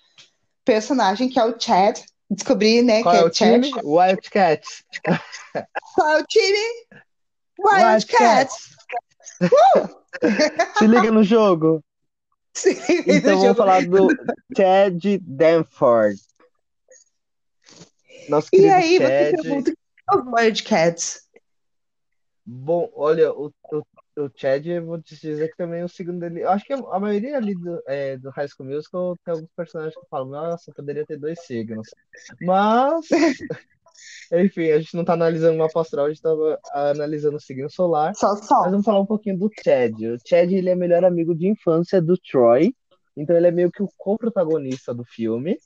personagem, 0.63 1.29
que 1.29 1.39
é 1.39 1.45
o 1.45 1.59
Chad. 1.59 1.99
Descobri, 2.29 2.83
né, 2.83 3.01
Qual 3.01 3.13
que 3.13 3.19
é 3.19 3.23
é 3.23 3.25
o 3.25 3.33
Chad. 3.33 3.63
time? 3.63 3.81
Wildcats. 3.83 4.83
Qual 5.95 6.09
é 6.09 6.21
o 6.21 6.25
time? 6.27 6.59
Wildcats. 7.59 8.78
Se 10.77 10.87
liga 10.87 11.11
no 11.11 11.23
jogo. 11.23 11.83
Então 13.07 13.35
no 13.35 13.41
vamos 13.41 13.41
jogo. 13.41 13.55
falar 13.55 13.81
do 13.85 14.07
Chad 14.57 15.03
Danford. 15.21 16.19
Nosso 18.27 18.49
E 18.53 18.67
aí, 18.69 18.97
você 18.97 19.07
Chad. 19.07 19.35
pergunta, 19.35 19.71
o 19.71 19.73
que 19.73 20.03
são 20.11 20.19
os 20.19 20.33
Wildcats? 20.33 21.29
Bom, 22.45 22.91
olha, 22.95 23.31
o, 23.31 23.51
o, 23.71 23.83
o 24.17 24.29
Chad, 24.35 24.65
eu 24.65 24.85
vou 24.85 25.01
te 25.01 25.15
dizer 25.15 25.49
que 25.49 25.57
também 25.57 25.83
o 25.83 25.89
segundo 25.89 26.19
dele. 26.19 26.41
Eu 26.41 26.49
acho 26.49 26.65
que 26.65 26.73
a 26.73 26.99
maioria 26.99 27.37
ali 27.37 27.55
do, 27.55 27.81
é, 27.87 28.17
do 28.17 28.29
High 28.31 28.47
School 28.47 28.67
Musical 28.67 29.15
tem 29.23 29.33
alguns 29.33 29.51
personagens 29.55 29.95
que 29.95 30.09
falam, 30.09 30.29
nossa, 30.29 30.73
poderia 30.73 31.05
ter 31.05 31.17
dois 31.17 31.39
signos. 31.45 31.89
Mas, 32.41 33.05
enfim, 34.31 34.69
a 34.71 34.79
gente 34.79 34.95
não 34.95 35.03
tá 35.03 35.13
analisando 35.13 35.55
uma 35.55 35.65
astral, 35.65 36.05
a 36.05 36.09
gente 36.09 36.21
tava 36.21 36.59
analisando 36.73 37.37
o 37.37 37.41
signo 37.41 37.69
solar. 37.69 38.13
Só 38.15 38.29
Mas 38.29 38.47
sol. 38.47 38.63
vamos 38.65 38.85
falar 38.85 38.99
um 38.99 39.05
pouquinho 39.05 39.37
do 39.37 39.49
Chad. 39.63 39.93
O 39.93 40.17
Chad, 40.27 40.51
ele 40.51 40.69
é 40.69 40.75
melhor 40.75 41.03
amigo 41.03 41.35
de 41.35 41.47
infância 41.47 42.01
do 42.01 42.17
Troy. 42.17 42.73
Então 43.17 43.35
ele 43.35 43.47
é 43.47 43.51
meio 43.51 43.71
que 43.71 43.83
o 43.83 43.89
co-protagonista 43.97 44.93
do 44.93 45.03
filme. 45.03 45.57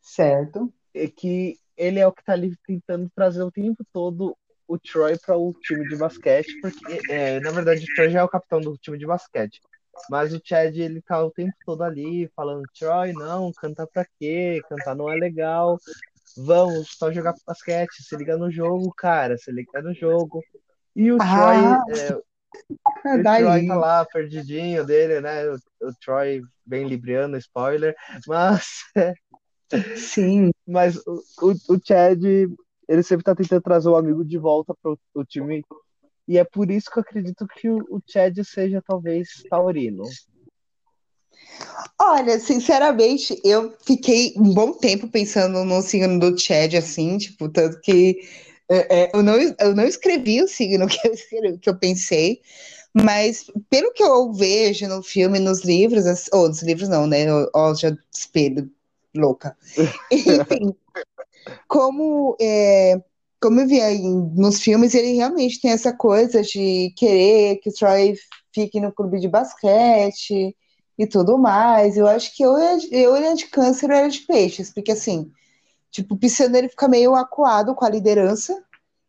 Certo. 0.00 0.72
E 0.94 1.08
que 1.08 1.56
ele 1.76 1.98
é 1.98 2.06
o 2.06 2.12
que 2.12 2.24
tá 2.24 2.32
ali 2.32 2.54
tentando 2.66 3.10
trazer 3.14 3.42
o 3.42 3.50
tempo 3.50 3.84
todo 3.92 4.36
o 4.68 4.78
Troy 4.78 5.18
para 5.18 5.36
o 5.36 5.52
time 5.52 5.88
de 5.88 5.96
basquete, 5.96 6.60
porque 6.60 7.00
é, 7.10 7.40
na 7.40 7.50
verdade 7.50 7.82
o 7.82 7.94
Troy 7.96 8.08
já 8.08 8.20
é 8.20 8.22
o 8.22 8.28
capitão 8.28 8.60
do 8.60 8.76
time 8.76 8.96
de 8.96 9.06
basquete. 9.06 9.60
Mas 10.08 10.32
o 10.32 10.40
Chad, 10.42 10.76
ele 10.76 11.02
tá 11.02 11.24
o 11.24 11.30
tempo 11.30 11.52
todo 11.66 11.82
ali 11.82 12.30
falando, 12.36 12.62
Troy, 12.78 13.12
não, 13.12 13.52
cantar 13.52 13.86
pra 13.88 14.06
quê? 14.18 14.60
Cantar 14.68 14.94
não 14.94 15.10
é 15.10 15.16
legal. 15.16 15.76
Vamos 16.36 16.96
só 16.96 17.12
jogar 17.12 17.34
basquete, 17.46 18.02
se 18.02 18.16
liga 18.16 18.36
no 18.36 18.50
jogo, 18.50 18.92
cara, 18.96 19.36
se 19.36 19.50
liga 19.50 19.82
no 19.82 19.94
jogo. 19.94 20.42
E 20.94 21.12
o 21.12 21.18
Ah, 21.20 21.34
Troy, 21.34 21.98
é, 21.98 22.14
o 23.18 23.22
daí. 23.22 23.42
Troy 23.42 23.66
tá 23.66 23.76
lá, 23.76 24.06
perdidinho 24.06 24.84
dele, 24.84 25.20
né? 25.20 25.48
O, 25.48 25.54
o 25.54 25.94
Troy 26.04 26.42
bem 26.64 26.86
libriano, 26.86 27.36
spoiler. 27.36 27.94
Mas, 28.26 28.84
Sim. 29.96 30.50
mas 30.66 30.96
o, 31.06 31.22
o, 31.42 31.74
o 31.74 31.80
Chad, 31.82 32.22
ele 32.88 33.02
sempre 33.02 33.24
tá 33.24 33.34
tentando 33.34 33.62
trazer 33.62 33.88
o 33.88 33.96
amigo 33.96 34.24
de 34.24 34.38
volta 34.38 34.74
pro 34.82 34.98
o 35.14 35.24
time. 35.24 35.64
E 36.28 36.38
é 36.38 36.44
por 36.44 36.70
isso 36.70 36.90
que 36.90 36.98
eu 36.98 37.02
acredito 37.02 37.46
que 37.46 37.68
o, 37.68 37.78
o 37.90 38.00
Chad 38.06 38.36
seja 38.44 38.82
talvez 38.86 39.42
taurino. 39.48 40.04
Olha, 41.98 42.38
sinceramente, 42.38 43.40
eu 43.44 43.74
fiquei 43.84 44.34
um 44.36 44.54
bom 44.54 44.72
tempo 44.72 45.08
pensando 45.08 45.64
no 45.64 45.82
signo 45.82 46.18
do 46.18 46.38
Chad, 46.38 46.74
assim, 46.74 47.18
tipo, 47.18 47.48
tanto 47.48 47.80
que 47.80 48.16
é, 48.70 49.02
é, 49.02 49.10
eu 49.12 49.22
não, 49.22 49.34
eu 49.34 49.74
não 49.74 49.84
escrevi 49.84 50.42
o 50.42 50.48
signo 50.48 50.86
que 50.88 50.98
eu, 51.06 51.58
que 51.58 51.68
eu 51.68 51.78
pensei, 51.78 52.40
mas 52.94 53.50
pelo 53.68 53.92
que 53.92 54.02
eu 54.02 54.32
vejo 54.32 54.88
no 54.88 55.02
filme, 55.02 55.38
nos 55.38 55.62
livros, 55.62 56.04
ou 56.32 56.48
nos 56.48 56.62
livros 56.62 56.88
não, 56.88 57.06
né? 57.06 57.26
Ó, 57.54 57.74
já 57.74 57.96
espelho, 58.12 58.70
louca. 59.14 59.56
Enfim, 60.10 60.74
como, 61.68 62.36
é, 62.40 63.00
como 63.40 63.60
eu 63.60 63.66
vi 63.66 63.80
aí 63.80 64.00
nos 64.00 64.60
filmes, 64.60 64.94
ele 64.94 65.14
realmente 65.14 65.60
tem 65.60 65.72
essa 65.72 65.92
coisa 65.92 66.42
de 66.42 66.92
querer 66.96 67.56
que 67.56 67.70
o 67.70 67.72
Troy 67.72 68.14
fique 68.54 68.80
no 68.80 68.92
clube 68.92 69.20
de 69.20 69.28
basquete 69.28 70.56
e 71.00 71.06
tudo 71.06 71.38
mais. 71.38 71.96
Eu 71.96 72.06
acho 72.06 72.36
que 72.36 72.42
eu, 72.42 72.52
eu 72.90 73.16
é 73.16 73.34
de 73.34 73.46
câncer 73.46 73.86
ele 73.90 74.00
é 74.00 74.08
de 74.08 74.20
peixes, 74.20 74.70
porque 74.70 74.92
assim, 74.92 75.32
tipo, 75.90 76.14
o 76.14 76.18
pisciano 76.18 76.54
ele 76.54 76.68
fica 76.68 76.86
meio 76.86 77.14
acuado 77.14 77.74
com 77.74 77.86
a 77.86 77.88
liderança, 77.88 78.62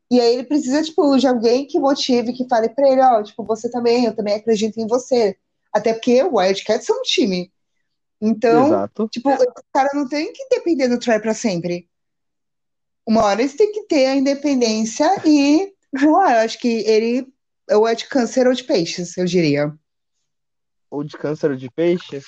e 0.10 0.20
aí 0.20 0.36
ele 0.36 0.44
precisa, 0.46 0.82
tipo, 0.82 1.18
de 1.18 1.28
alguém 1.28 1.68
que 1.68 1.80
motive, 1.80 2.34
que 2.34 2.48
fale 2.48 2.70
pra 2.70 2.90
ele, 2.90 3.02
ó, 3.02 3.22
tipo, 3.22 3.44
você 3.44 3.70
também, 3.70 4.06
eu 4.06 4.16
também 4.16 4.36
acredito 4.36 4.78
em 4.80 4.88
você. 4.88 5.38
Até 5.74 5.94
porque 5.94 6.24
o 6.24 6.38
Wildcats 6.38 6.86
são 6.86 6.98
um 6.98 7.02
time. 7.02 7.52
Então, 8.22 8.68
Exato. 8.68 9.10
tipo, 9.10 9.30
esse 9.30 9.46
cara 9.74 9.90
não 9.94 10.08
tem 10.08 10.32
que 10.32 10.48
depender 10.50 10.88
do 10.88 11.00
Troy 11.00 11.20
pra 11.20 11.34
sempre. 11.34 11.90
Uma 13.06 13.24
hora 13.24 13.42
eles 13.42 13.56
têm 13.56 13.72
que 13.72 13.84
ter 13.84 14.06
a 14.06 14.16
independência 14.16 15.10
e 15.26 15.74
voar. 15.94 16.36
Eu 16.36 16.40
acho 16.42 16.58
que 16.60 16.68
ele 16.68 17.28
ou 17.70 17.88
é 17.88 17.96
de 17.96 18.08
câncer 18.08 18.48
ou 18.48 18.54
de 18.54 18.64
peixes, 18.64 19.18
eu 19.18 19.26
diria. 19.26 19.74
Ou 20.92 21.04
de 21.04 21.18
câncer 21.18 21.56
de 21.56 21.72
peixes. 21.72 22.26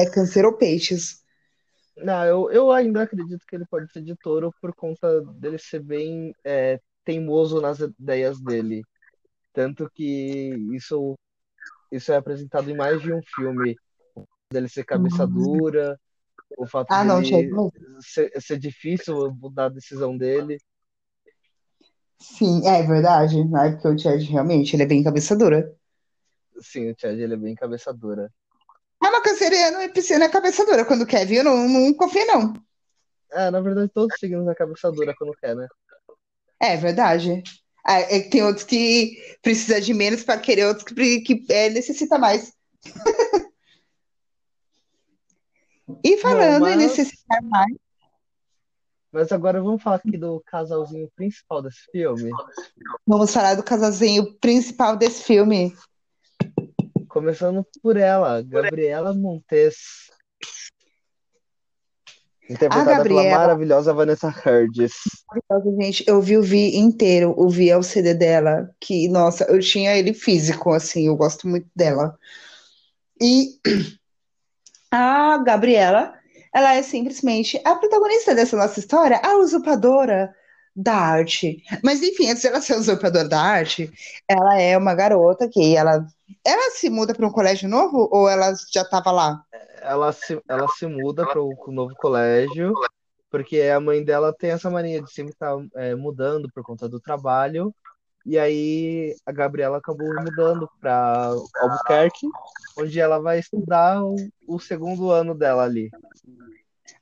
É 0.00 0.10
câncer 0.10 0.44
ou 0.44 0.56
peixes. 0.56 1.22
Não, 1.96 2.24
eu, 2.24 2.50
eu 2.50 2.72
ainda 2.72 3.02
acredito 3.02 3.44
que 3.46 3.54
ele 3.54 3.66
pode 3.66 3.92
ser 3.92 4.02
de 4.02 4.16
touro 4.16 4.52
por 4.60 4.74
conta 4.74 5.20
dele 5.34 5.58
ser 5.58 5.80
bem 5.80 6.34
é, 6.42 6.80
teimoso 7.04 7.60
nas 7.60 7.78
ideias 7.78 8.40
dele. 8.40 8.82
Tanto 9.52 9.90
que 9.92 10.54
isso, 10.72 11.14
isso 11.92 12.10
é 12.10 12.16
apresentado 12.16 12.70
em 12.70 12.76
mais 12.76 13.02
de 13.02 13.12
um 13.12 13.20
filme. 13.34 13.76
Dele 14.52 14.68
ser 14.68 14.84
cabeça 14.84 15.26
dura, 15.26 16.00
o 16.56 16.66
fato 16.66 16.90
Ah, 16.90 17.04
não, 17.04 17.22
ser, 18.00 18.32
ser 18.40 18.58
difícil 18.58 19.32
mudar 19.34 19.66
a 19.66 19.70
decisão 19.70 20.16
dele. 20.16 20.58
Sim, 22.18 22.66
é 22.66 22.82
verdade. 22.82 23.36
É 23.40 23.70
porque 23.72 23.88
o 23.88 23.98
Chad 23.98 24.22
realmente 24.22 24.74
ele 24.74 24.82
é 24.82 24.86
bem 24.86 25.02
cabeça 25.02 25.36
dura. 25.36 25.74
Sim, 26.60 26.90
o 26.90 26.94
Chad 26.98 27.18
ele 27.18 27.34
é 27.34 27.36
bem 27.36 27.54
cabeça 27.54 27.92
dura. 27.92 28.30
Ah, 29.02 29.10
mas 29.10 29.22
canceriano 29.22 29.80
e 29.82 29.88
pisciano 29.88 30.24
é 30.24 30.28
cabeça 30.28 30.64
dura 30.64 30.84
quando 30.84 31.06
quer, 31.06 31.24
viu? 31.26 31.42
Não, 31.42 31.66
não 31.68 31.94
confia, 31.94 32.26
não. 32.26 32.52
É, 33.32 33.50
na 33.50 33.60
verdade, 33.60 33.90
todos 33.94 34.12
os 34.14 34.20
signos 34.20 34.46
é 34.48 34.54
cabeça 34.54 34.90
dura 34.92 35.14
quando 35.16 35.32
quer, 35.36 35.54
né? 35.56 35.66
É 36.60 36.76
verdade. 36.76 37.42
Ah, 37.86 38.00
é 38.00 38.20
que 38.20 38.28
tem 38.30 38.42
outros 38.42 38.64
que 38.64 39.16
precisa 39.40 39.80
de 39.80 39.94
menos 39.94 40.22
para 40.22 40.38
querer, 40.38 40.66
outros 40.66 40.84
que, 40.84 41.20
que 41.20 41.46
é, 41.50 41.70
necessita 41.70 42.18
mais. 42.18 42.52
E 46.04 46.16
falando 46.18 46.60
Bom, 46.60 46.68
em 46.68 46.76
mas- 46.76 46.90
necessitar 46.90 47.42
mais, 47.42 47.74
Mas 49.12 49.32
agora 49.32 49.60
vamos 49.60 49.82
falar 49.82 49.96
aqui 49.96 50.16
do 50.16 50.40
casalzinho 50.46 51.10
principal 51.16 51.60
desse 51.60 51.80
filme. 51.90 52.30
vamos 53.04 53.32
falar 53.34 53.56
do 53.56 53.62
casalzinho 53.64 54.38
principal 54.38 54.96
desse 54.96 55.24
filme. 55.24 55.74
Começando 57.10 57.66
por 57.82 57.96
ela, 57.96 58.40
Gabriela 58.40 59.12
Montes. 59.12 60.12
Interpretada 62.48 62.84
pela 62.84 62.96
Gabriela. 62.98 63.38
maravilhosa 63.38 63.92
Vanessa 63.92 64.28
Hudgens. 64.28 64.92
Gente, 65.80 66.04
eu 66.06 66.22
vi 66.22 66.38
o 66.38 66.42
Vi 66.42 66.76
inteiro, 66.76 67.34
o 67.36 67.48
Vi 67.48 67.68
é 67.68 67.76
o 67.76 67.82
CD 67.82 68.14
dela, 68.14 68.70
que, 68.80 69.08
nossa, 69.08 69.44
eu 69.44 69.58
tinha 69.58 69.96
ele 69.96 70.14
físico, 70.14 70.72
assim, 70.72 71.08
eu 71.08 71.16
gosto 71.16 71.48
muito 71.48 71.66
dela. 71.74 72.16
E 73.20 73.58
a 74.92 75.36
Gabriela, 75.38 76.14
ela 76.54 76.76
é 76.76 76.82
simplesmente 76.82 77.60
a 77.64 77.74
protagonista 77.74 78.36
dessa 78.36 78.56
nossa 78.56 78.78
história, 78.78 79.20
a 79.20 79.36
usurpadora 79.36 80.32
da 80.74 80.94
arte. 80.94 81.62
Mas, 81.82 82.02
enfim, 82.02 82.30
antes 82.30 82.44
dela 82.44 82.60
ser 82.60 82.76
usurpadora 82.76 83.28
da 83.28 83.40
arte, 83.40 83.90
ela 84.28 84.60
é 84.60 84.78
uma 84.78 84.94
garota 84.94 85.48
que 85.48 85.76
ela, 85.76 86.06
ela 86.44 86.70
se 86.70 86.88
muda 86.90 87.14
para 87.14 87.26
um 87.26 87.32
colégio 87.32 87.68
novo 87.68 88.08
ou 88.12 88.28
ela 88.28 88.52
já 88.72 88.82
estava 88.82 89.10
lá? 89.10 89.42
Ela 89.80 90.12
se, 90.12 90.40
ela 90.48 90.68
se 90.68 90.86
muda 90.86 91.26
para 91.26 91.40
o 91.40 91.54
novo 91.68 91.94
colégio, 91.96 92.74
porque 93.30 93.62
a 93.62 93.80
mãe 93.80 94.04
dela 94.04 94.32
tem 94.32 94.50
essa 94.50 94.70
mania 94.70 95.02
de 95.02 95.12
sempre 95.12 95.32
estar 95.32 95.56
é, 95.76 95.94
mudando 95.94 96.50
por 96.52 96.62
conta 96.62 96.88
do 96.88 97.00
trabalho. 97.00 97.74
E 98.26 98.38
aí 98.38 99.16
a 99.24 99.32
Gabriela 99.32 99.78
acabou 99.78 100.06
mudando 100.22 100.68
para 100.80 101.32
Albuquerque, 101.56 102.26
onde 102.78 103.00
ela 103.00 103.18
vai 103.18 103.38
estudar 103.38 104.04
o, 104.04 104.14
o 104.46 104.60
segundo 104.60 105.10
ano 105.10 105.34
dela 105.34 105.64
ali. 105.64 105.90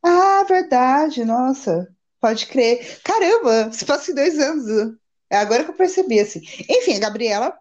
Ah, 0.02 0.44
verdade, 0.49 1.25
nossa, 1.25 1.88
pode 2.20 2.47
crer. 2.47 3.00
Caramba, 3.02 3.73
se 3.73 3.85
fosse 3.85 4.14
dois 4.14 4.38
anos. 4.38 4.97
É 5.30 5.37
agora 5.37 5.64
que 5.64 5.70
eu 5.70 5.75
percebi, 5.75 6.20
assim. 6.20 6.40
Enfim, 6.68 6.97
a 6.97 7.00
Gabriela, 7.00 7.58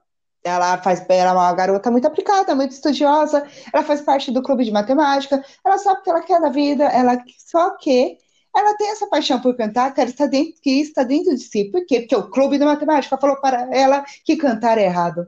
ela 0.47 0.77
faz, 0.79 1.05
ela 1.09 1.31
é 1.31 1.33
uma 1.33 1.53
garota 1.53 1.91
muito 1.91 2.07
aplicada, 2.07 2.55
muito 2.55 2.71
estudiosa, 2.71 3.45
ela 3.73 3.83
faz 3.83 4.01
parte 4.01 4.31
do 4.31 4.41
clube 4.41 4.65
de 4.65 4.71
matemática, 4.71 5.43
ela 5.65 5.77
sabe 5.77 5.99
o 5.99 6.03
que 6.03 6.09
ela 6.09 6.21
quer 6.21 6.41
da 6.41 6.49
vida, 6.49 6.85
ela 6.85 7.17
só 7.37 7.77
que 7.77 8.17
ela 8.55 8.75
tem 8.75 8.89
essa 8.89 9.07
paixão 9.07 9.39
por 9.39 9.55
cantar, 9.55 9.93
que 9.93 10.01
está 10.01 10.25
dentro, 10.25 10.59
que 10.61 10.81
está 10.81 11.03
dentro 11.03 11.35
de 11.35 11.41
si. 11.41 11.65
Por 11.65 11.85
quê? 11.85 12.01
Porque 12.01 12.15
o 12.15 12.29
clube 12.29 12.57
de 12.57 12.65
matemática 12.65 13.17
falou 13.17 13.39
para 13.39 13.69
ela 13.75 14.03
que 14.25 14.35
cantar 14.35 14.77
é 14.79 14.85
errado. 14.85 15.27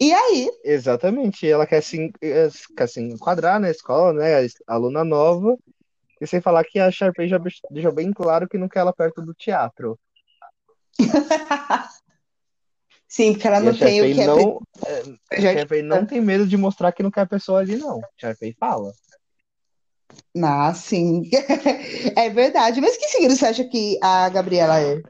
E 0.00 0.12
aí, 0.12 0.50
Exatamente, 0.64 1.48
ela 1.48 1.64
quer 1.64 1.80
se, 1.80 2.12
eh, 2.20 2.48
quer 2.76 2.88
se 2.88 3.00
enquadrar 3.00 3.60
na 3.60 3.70
escola, 3.70 4.12
né? 4.12 4.46
Aluna 4.66 5.04
nova, 5.04 5.56
e 6.20 6.26
sem 6.26 6.40
falar 6.40 6.64
que 6.64 6.80
a 6.80 6.90
Sharpay 6.90 7.28
já 7.28 7.38
deixou 7.70 7.92
bem 7.92 8.12
claro 8.12 8.48
que 8.48 8.58
não 8.58 8.68
quer 8.68 8.80
ela 8.80 8.92
perto 8.92 9.22
do 9.22 9.32
teatro. 9.32 9.96
sim, 13.12 13.32
porque 13.32 13.46
ela 13.46 13.60
não 13.60 13.70
a 13.70 13.74
tem 13.74 14.00
o 14.00 14.14
que 14.14 14.20
é 14.20 14.26
não, 14.26 14.60
a 15.30 15.40
Já- 15.40 15.52
Sharpay 15.52 15.82
não 15.82 16.06
tem 16.06 16.20
medo 16.20 16.46
de 16.46 16.56
mostrar 16.56 16.92
que 16.92 17.02
não 17.02 17.10
quer 17.10 17.20
a 17.20 17.26
pessoa 17.26 17.60
ali, 17.60 17.76
não. 17.76 18.00
A 18.00 18.08
Sharpay 18.16 18.56
fala. 18.58 18.92
Ah, 20.42 20.72
sim. 20.72 21.28
É 22.16 22.30
verdade. 22.30 22.80
Mas 22.80 22.96
que 22.96 23.08
signo 23.08 23.36
você 23.36 23.46
acha 23.46 23.64
que 23.68 23.98
a 24.02 24.28
Gabriela 24.30 24.80
é? 24.80 25.02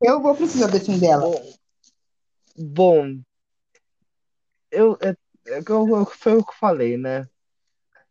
Eu 0.00 0.22
vou 0.22 0.34
precisar 0.34 0.68
defender 0.68 1.06
ela. 1.08 1.22
Bom, 1.26 1.52
bom 2.56 3.20
eu, 4.70 4.96
é, 5.02 5.10
é 5.46 5.58
eu- 5.58 6.06
foi 6.06 6.36
o 6.36 6.44
que 6.44 6.50
eu 6.52 6.56
falei, 6.58 6.96
né? 6.96 7.26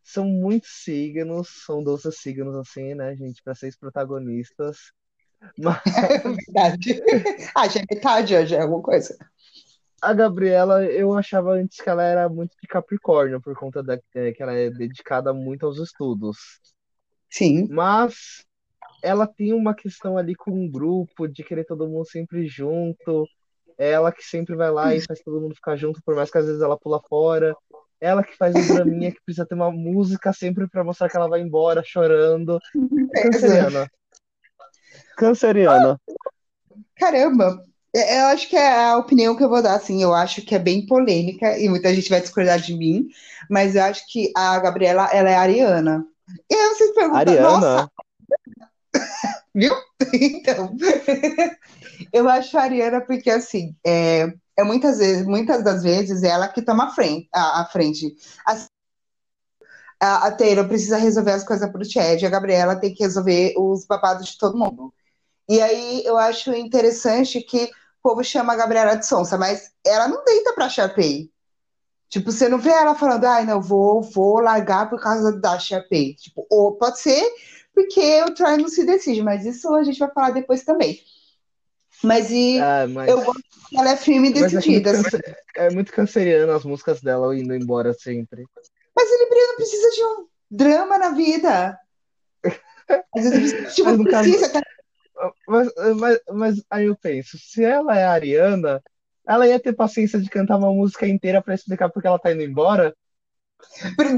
São 0.04 0.24
muitos 0.24 0.70
signos, 0.84 1.48
são 1.66 1.82
12 1.82 2.10
signos 2.12 2.54
assim, 2.56 2.94
né, 2.94 3.14
gente, 3.16 3.42
para 3.42 3.54
seis 3.54 3.76
protagonistas. 3.76 4.92
Mas 5.58 5.80
É 5.86 6.18
verdade. 6.18 7.02
Ah, 7.54 7.68
já 7.68 7.80
é 7.80 7.84
metade, 7.90 8.46
já 8.46 8.56
é 8.56 8.60
alguma 8.60 8.82
coisa. 8.82 9.16
a 10.00 10.12
Gabriela, 10.12 10.84
eu 10.84 11.14
achava 11.14 11.52
antes 11.52 11.80
que 11.80 11.88
ela 11.88 12.02
era 12.02 12.28
muito 12.28 12.56
de 12.60 12.66
Capricórnio, 12.66 13.40
por 13.40 13.54
conta 13.54 13.82
da, 13.82 13.98
é, 14.14 14.32
que 14.32 14.42
ela 14.42 14.52
é 14.52 14.70
dedicada 14.70 15.32
muito 15.32 15.66
aos 15.66 15.78
estudos. 15.78 16.36
Sim. 17.30 17.68
Mas 17.70 18.44
ela 19.02 19.26
tem 19.26 19.52
uma 19.52 19.74
questão 19.74 20.16
ali 20.16 20.34
com 20.34 20.50
um 20.50 20.70
grupo, 20.70 21.26
de 21.26 21.42
querer 21.42 21.64
todo 21.64 21.88
mundo 21.88 22.06
sempre 22.06 22.46
junto. 22.46 23.26
É 23.78 23.90
ela 23.90 24.12
que 24.12 24.22
sempre 24.22 24.54
vai 24.54 24.70
lá 24.70 24.94
e 24.94 25.00
faz 25.00 25.20
todo 25.20 25.40
mundo 25.40 25.54
ficar 25.54 25.76
junto, 25.76 26.00
por 26.04 26.14
mais 26.14 26.30
que 26.30 26.38
às 26.38 26.46
vezes 26.46 26.62
ela 26.62 26.78
pula 26.78 27.00
fora. 27.08 27.54
Ela 28.00 28.22
que 28.22 28.36
faz 28.36 28.54
o 28.54 28.74
draminha 28.74 29.12
que 29.12 29.22
precisa 29.24 29.46
ter 29.46 29.54
uma 29.54 29.70
música 29.70 30.32
sempre 30.32 30.68
pra 30.68 30.84
mostrar 30.84 31.08
que 31.08 31.16
ela 31.16 31.28
vai 31.28 31.40
embora 31.40 31.82
chorando. 31.84 32.58
Canceriana. 33.22 33.88
Canceriana. 35.16 36.00
Caramba. 36.96 37.64
É, 37.94 38.22
Eu 38.22 38.26
acho 38.26 38.48
que 38.48 38.56
é 38.56 38.90
a 38.90 38.96
opinião 38.96 39.36
que 39.36 39.44
eu 39.44 39.48
vou 39.48 39.62
dar, 39.62 39.74
assim, 39.74 40.02
eu 40.02 40.14
acho 40.14 40.42
que 40.42 40.54
é 40.54 40.58
bem 40.58 40.86
polêmica 40.86 41.58
e 41.58 41.68
muita 41.68 41.94
gente 41.94 42.08
vai 42.08 42.20
discordar 42.20 42.58
de 42.58 42.74
mim, 42.74 43.06
mas 43.50 43.74
eu 43.76 43.82
acho 43.82 44.04
que 44.10 44.32
a 44.36 44.58
Gabriela, 44.58 45.10
ela 45.12 45.30
é 45.30 45.34
ariana. 45.34 46.04
E 46.50 46.54
aí 46.54 46.68
você 46.70 46.92
pergunta, 46.94 47.40
nossa, 47.40 47.66
Ariana. 47.66 47.90
Viu? 49.54 49.74
Então, 50.12 50.76
eu 52.12 52.28
acho 52.28 52.58
a 52.58 52.62
Ariana 52.62 53.00
porque, 53.00 53.30
assim, 53.30 53.76
é, 53.86 54.32
é 54.56 54.64
muitas 54.64 54.98
vezes, 54.98 55.24
muitas 55.24 55.62
das 55.62 55.82
vezes, 55.84 56.24
ela 56.24 56.48
que 56.48 56.60
toma 56.60 56.86
a 56.86 56.90
frente. 56.90 57.28
A, 57.32 57.62
a 57.62 57.66
frente. 57.66 58.16
A, 60.00 60.26
a 60.26 60.32
Taylor 60.32 60.66
precisa 60.66 60.96
resolver 60.96 61.30
as 61.30 61.44
coisas 61.44 61.70
pro 61.70 61.84
Chad, 61.84 62.24
a 62.24 62.28
Gabriela 62.28 62.74
tem 62.74 62.92
que 62.92 63.04
resolver 63.04 63.54
os 63.56 63.86
babados 63.86 64.26
de 64.26 64.38
todo 64.38 64.58
mundo. 64.58 64.92
E 65.48 65.60
aí 65.60 66.02
eu 66.04 66.16
acho 66.16 66.52
interessante 66.54 67.40
que 67.42 67.64
o 67.64 67.70
povo 68.10 68.24
chama 68.24 68.52
a 68.52 68.56
Gabriela 68.56 68.96
de 68.96 69.06
sonsa, 69.06 69.36
mas 69.38 69.70
ela 69.86 70.08
não 70.08 70.24
deita 70.24 70.52
pra 70.54 70.68
Sharpay. 70.68 71.30
Tipo, 72.08 72.30
você 72.30 72.48
não 72.48 72.58
vê 72.58 72.70
ela 72.70 72.94
falando, 72.94 73.24
ai, 73.24 73.44
não, 73.44 73.60
vou, 73.60 74.02
vou 74.02 74.38
largar 74.40 74.90
por 74.90 75.00
causa 75.00 75.32
da 75.38 75.58
Sharpay. 75.58 76.14
Tipo, 76.14 76.46
ou 76.50 76.76
pode 76.76 77.00
ser 77.00 77.22
porque 77.74 78.22
o 78.22 78.34
Troy 78.34 78.58
não 78.58 78.68
se 78.68 78.84
decide, 78.84 79.22
mas 79.22 79.46
isso 79.46 79.72
a 79.74 79.82
gente 79.82 79.98
vai 79.98 80.10
falar 80.12 80.30
depois 80.30 80.62
também. 80.62 81.00
Mas 82.02 82.30
e 82.30 82.58
Ah, 82.58 82.86
mas, 82.88 83.10
eu 83.10 83.22
gosto 83.22 83.42
que 83.68 83.78
ela 83.78 83.90
é 83.90 83.96
firme 83.96 84.28
e 84.28 84.32
é, 84.32 84.40
muito 84.40 84.50
decidida. 84.50 84.92
é 85.56 85.70
muito 85.70 85.92
canceriana 85.92 86.54
as 86.56 86.64
músicas 86.64 87.00
dela 87.00 87.34
indo 87.36 87.54
embora 87.54 87.94
sempre. 87.94 88.44
Mas 88.94 89.10
ele 89.10 89.46
não 89.46 89.56
precisa 89.56 89.90
de 89.90 90.04
um 90.04 90.26
drama 90.50 90.98
na 90.98 91.10
vida. 91.10 91.78
Às 93.16 93.30
vezes, 93.30 93.74
tipo, 93.74 93.88
Mas 93.96 94.10
caso- 94.10 94.28
precisa, 94.30 94.48
cara. 94.50 94.66
Mas, 95.46 95.68
mas, 95.98 96.18
mas 96.32 96.64
aí 96.70 96.86
eu 96.86 96.96
penso, 96.96 97.38
se 97.38 97.62
ela 97.64 97.98
é 97.98 98.04
a 98.04 98.12
Ariana, 98.12 98.82
ela 99.26 99.46
ia 99.46 99.60
ter 99.60 99.72
paciência 99.74 100.20
de 100.20 100.28
cantar 100.30 100.56
uma 100.58 100.72
música 100.72 101.06
inteira 101.06 101.42
pra 101.42 101.54
explicar 101.54 101.90
porque 101.90 102.08
ela 102.08 102.18
tá 102.18 102.32
indo 102.32 102.42
embora? 102.42 102.94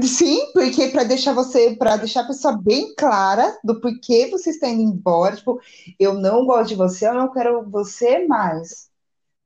Sim, 0.03 0.51
porque 0.53 0.89
para 0.89 1.03
deixar 1.03 1.33
você, 1.33 1.75
para 1.75 1.97
deixar 1.97 2.21
a 2.21 2.27
pessoa 2.27 2.57
bem 2.61 2.93
clara 2.95 3.57
do 3.63 3.79
porquê 3.79 4.27
você 4.29 4.49
está 4.49 4.67
indo 4.67 4.81
embora, 4.81 5.35
tipo, 5.35 5.59
eu 5.99 6.13
não 6.13 6.45
gosto 6.45 6.69
de 6.69 6.75
você, 6.75 7.07
eu 7.07 7.13
não 7.13 7.31
quero 7.31 7.69
você 7.69 8.25
mais. 8.27 8.89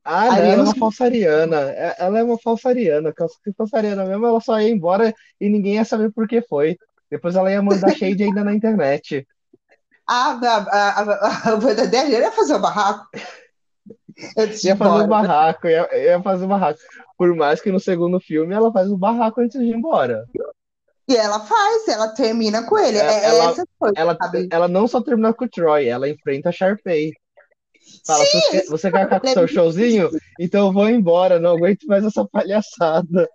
Ah, 0.04 0.24
não, 0.26 0.32
Ariana- 0.34 0.52
ela 0.52 0.62
é 0.62 0.64
uma 0.64 0.74
falsa 0.76 1.04
Ariana. 1.04 1.56
É- 1.72 1.96
Ela 1.98 2.18
é 2.20 2.22
uma 2.24 2.38
falsa 2.38 2.68
Ariana. 2.68 3.12
que 3.12 3.28
Se 3.28 3.52
fosse 3.54 3.76
Ariana 3.76 4.04
mesmo, 4.06 4.26
ela 4.26 4.40
só 4.40 4.58
ia 4.60 4.70
embora 4.70 5.14
e 5.40 5.48
ninguém 5.48 5.74
ia 5.74 5.84
saber 5.84 6.10
por 6.12 6.26
que 6.26 6.42
foi. 6.42 6.78
Depois 7.10 7.34
ela 7.36 7.50
ia 7.50 7.62
mandar 7.62 7.92
shade 7.92 8.22
ainda 8.22 8.42
na 8.44 8.54
internet. 8.54 9.26
A, 10.12 10.32
a, 10.32 10.56
a, 10.56 11.00
a, 11.02 11.52
a 11.52 11.56
verdadeira 11.56 12.08
ia 12.08 12.32
fazer 12.32 12.54
o 12.54 12.58
barraco. 12.58 13.06
Eu 14.36 14.46
disse, 14.48 14.66
Ia 14.66 14.76
fazer 14.76 15.04
um 15.04 15.08
barraco, 15.08 15.68
ia, 15.68 15.88
ia 15.96 16.20
fazer 16.20 16.44
um 16.44 16.48
barraco. 16.48 16.80
Por 17.16 17.34
mais 17.36 17.60
que 17.60 17.70
no 17.70 17.78
segundo 17.78 18.18
filme 18.18 18.52
ela 18.52 18.72
faz 18.72 18.90
o 18.90 18.98
barraco 18.98 19.40
antes 19.40 19.58
de 19.58 19.66
ir 19.66 19.74
embora. 19.74 20.26
E 21.08 21.16
ela 21.16 21.40
faz, 21.40 21.86
ela 21.88 22.08
termina 22.08 22.64
com 22.64 22.76
ele. 22.78 22.98
É, 22.98 23.02
É, 23.02 23.24
ela- 23.26 23.50
essa 23.52 23.64
coisa, 23.78 23.94
Ela, 23.96 24.16
sabe? 24.20 24.48
ela 24.50 24.68
não 24.68 24.88
só 24.88 25.00
termina 25.00 25.32
com 25.32 25.44
o 25.44 25.48
Troy, 25.48 25.86
ela 25.86 26.08
enfrenta 26.08 26.48
a 26.48 26.52
Sharpay. 26.52 27.12
Fala, 28.06 28.24
Sim, 28.24 28.40
você, 28.40 28.66
você 28.66 28.90
quer 28.90 29.04
ficar 29.04 29.20
com 29.20 29.28
o 29.28 29.32
seu 29.32 29.48
showzinho? 29.48 30.10
Então 30.38 30.66
eu 30.66 30.72
vou 30.72 30.88
embora, 30.88 31.38
não 31.38 31.56
aguento 31.56 31.86
mais 31.86 32.04
essa 32.04 32.26
palhaçada. 32.26 33.28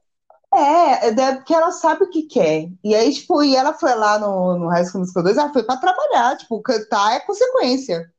É, 0.58 1.10
é 1.10 1.36
porque 1.36 1.54
ela 1.54 1.72
sabe 1.72 2.06
o 2.06 2.10
que 2.10 2.24
quer. 2.24 2.70
E 2.84 2.96
aí, 2.96 3.14
tipo, 3.14 3.44
e 3.44 3.56
ela 3.56 3.74
foi 3.74 3.94
lá 3.94 4.18
no, 4.18 4.58
no 4.58 4.70
High 4.70 4.86
School 4.86 5.02
Musical 5.02 5.24
2, 5.24 5.38
ela 5.38 5.54
foi 5.54 5.64
pra 5.64 5.78
trabalhar, 5.78 6.38
tipo, 6.38 6.62
cantar 6.62 7.16
é 7.16 7.20
consequência. 7.20 8.10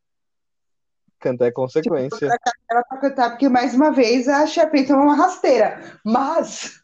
Cantar 1.19 1.47
é 1.47 1.51
consequência. 1.51 2.27
Ela 2.71 2.83
pra 2.85 2.99
cantar, 2.99 3.31
porque 3.31 3.49
mais 3.49 3.75
uma 3.75 3.91
vez 3.91 4.29
a 4.29 4.47
Sharpay 4.47 4.87
tomou 4.87 5.05
uma 5.05 5.17
rasteira. 5.17 5.99
Mas, 6.05 6.81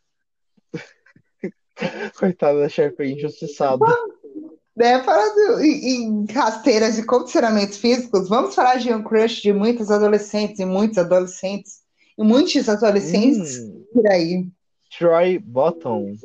Coitada 2.19 2.61
da 2.61 2.69
Sharpay, 2.69 3.12
injustiçada. 3.12 3.85
né, 4.77 5.03
falando 5.03 5.61
em, 5.61 6.03
em 6.03 6.33
rasteiras 6.33 6.99
e 6.99 7.05
condicionamentos 7.05 7.79
físicos, 7.79 8.29
vamos 8.29 8.55
falar 8.55 8.77
de 8.77 8.93
um 8.93 9.03
crush 9.03 9.43
de 9.43 9.53
muitos 9.53 9.91
adolescentes 9.91 10.61
e 10.61 10.65
muitos 10.65 10.99
adolescentes 10.99 11.83
e 12.19 12.23
muitos 12.23 12.69
adolescentes 12.69 13.59
Hum, 13.59 13.85
por 13.93 14.07
aí. 14.09 14.47
Troy 14.98 15.38
Bottom. 15.38 16.16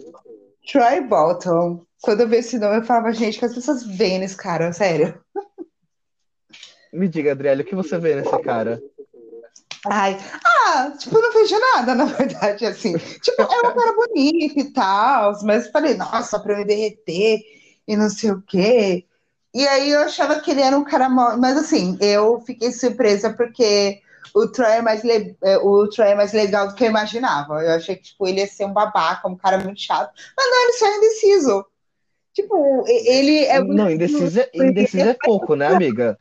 Troy 0.69 1.01
Bolton. 1.01 1.86
Quando 2.01 2.21
eu 2.21 2.27
vi 2.27 2.38
esse 2.38 2.60
nome, 2.60 2.77
eu 2.77 2.84
falava, 2.84 3.13
gente, 3.13 3.39
que 3.39 3.45
as 3.45 3.56
pessoas 3.56 3.84
veem 3.84 4.19
nesse 4.19 4.36
cara, 4.36 4.71
sério. 4.73 5.19
Me 6.91 7.08
diga, 7.08 7.32
Adriele, 7.32 7.63
o 7.63 7.65
que 7.65 7.75
você 7.75 7.97
vê 7.97 8.15
nesse 8.15 8.38
cara? 8.41 8.82
Ai, 9.86 10.17
ah, 10.45 10.91
tipo, 10.97 11.19
não 11.19 11.32
vejo 11.32 11.58
nada, 11.60 11.95
na 11.95 12.06
verdade, 12.06 12.65
assim. 12.65 12.97
Tipo, 12.97 13.41
é 13.41 13.45
um 13.45 13.75
cara 13.75 13.93
bonito 13.93 14.60
e 14.60 14.73
tal, 14.73 15.34
mas 15.43 15.69
falei, 15.69 15.95
nossa, 15.95 16.39
pra 16.39 16.53
eu 16.53 16.58
me 16.58 16.65
derreter 16.65 17.39
e 17.88 17.95
não 17.95 18.10
sei 18.10 18.32
o 18.32 18.41
quê. 18.41 19.06
E 19.53 19.65
aí 19.67 19.91
eu 19.91 20.01
achava 20.01 20.39
que 20.41 20.51
ele 20.51 20.62
era 20.62 20.77
um 20.77 20.84
cara 20.84 21.10
mó... 21.10 21.38
Mas 21.38 21.58
assim, 21.58 21.97
eu 22.01 22.41
fiquei 22.41 22.71
surpresa 22.71 23.34
porque 23.34 24.01
o 24.34 24.48
Troy 24.48 24.72
é 24.72 24.82
mais, 24.82 25.04
le... 25.04 25.36
É, 25.44 25.58
o 25.58 25.88
Troy 25.90 26.10
é 26.10 26.16
mais 26.16 26.34
legal 26.34 26.68
do 26.68 26.76
que 26.76 26.84
eu 26.84 26.90
imaginava. 26.90 27.62
Eu 27.63 27.76
achei 27.76 27.96
que 27.96 28.04
tipo, 28.04 28.28
ele 28.28 28.40
ia 28.40 28.48
ser 28.48 28.66
um 28.66 28.74
babaca, 28.74 29.28
um 29.28 29.36
cara 29.36 29.58
muito 29.60 29.82
chato. 29.82 30.12
Mas 30.36 30.46
não, 30.50 30.63
ele 30.63 30.74
só 30.74 30.88
é 30.88 30.98
indeciso. 30.98 31.66
Tipo, 32.34 32.84
ele 32.88 33.46
é. 33.46 33.63
Não, 33.63 33.90
indeciso 33.90 34.40
é, 34.40 34.50
indeciso 34.54 35.10
é 35.10 35.18
pouco, 35.20 35.56
né, 35.56 35.68
amiga? 35.68 36.18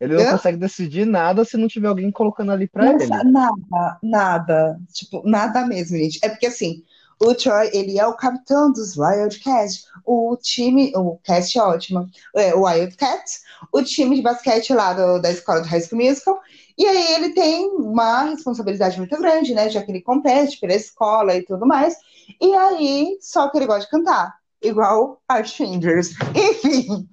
Ele 0.00 0.14
não 0.14 0.32
consegue 0.32 0.58
decidir 0.58 1.06
nada 1.06 1.44
se 1.44 1.56
não 1.56 1.66
tiver 1.66 1.88
alguém 1.88 2.10
colocando 2.10 2.52
ali 2.52 2.68
pra 2.68 2.92
ele. 2.92 3.06
Nada, 3.06 3.98
nada. 4.02 4.78
Tipo, 4.92 5.22
nada 5.24 5.66
mesmo, 5.66 5.96
gente. 5.96 6.18
É 6.22 6.28
porque 6.28 6.46
assim, 6.46 6.84
o 7.20 7.34
Troy, 7.34 7.70
ele 7.72 7.98
é 7.98 8.06
o 8.06 8.16
capitão 8.16 8.72
dos 8.72 8.96
Wildcats. 8.96 9.86
O 10.04 10.36
time, 10.36 10.92
o 10.94 11.18
cast 11.18 11.56
é 11.56 11.62
ótimo. 11.62 12.08
É, 12.34 12.54
o 12.54 12.64
Wildcats, 12.64 13.42
o 13.72 13.82
time 13.82 14.16
de 14.16 14.22
basquete 14.22 14.72
lá 14.72 14.92
do, 14.92 15.20
da 15.20 15.30
escola 15.30 15.60
do 15.60 15.68
High 15.68 15.82
School 15.82 16.02
Musical. 16.02 16.40
E 16.78 16.86
aí 16.86 17.14
ele 17.14 17.30
tem 17.30 17.68
uma 17.70 18.24
responsabilidade 18.24 18.98
muito 18.98 19.16
grande, 19.18 19.54
né? 19.54 19.68
Já 19.68 19.82
que 19.82 19.90
ele 19.90 20.00
compete 20.00 20.58
pela 20.58 20.74
escola 20.74 21.34
e 21.34 21.42
tudo 21.42 21.66
mais. 21.66 21.96
E 22.40 22.54
aí, 22.54 23.18
só 23.20 23.48
que 23.48 23.58
ele 23.58 23.66
gosta 23.66 23.84
de 23.84 23.90
cantar 23.90 24.34
igual 24.62 25.20
Art 25.28 25.50
Fingers. 25.50 26.10
Enfim. 26.34 27.08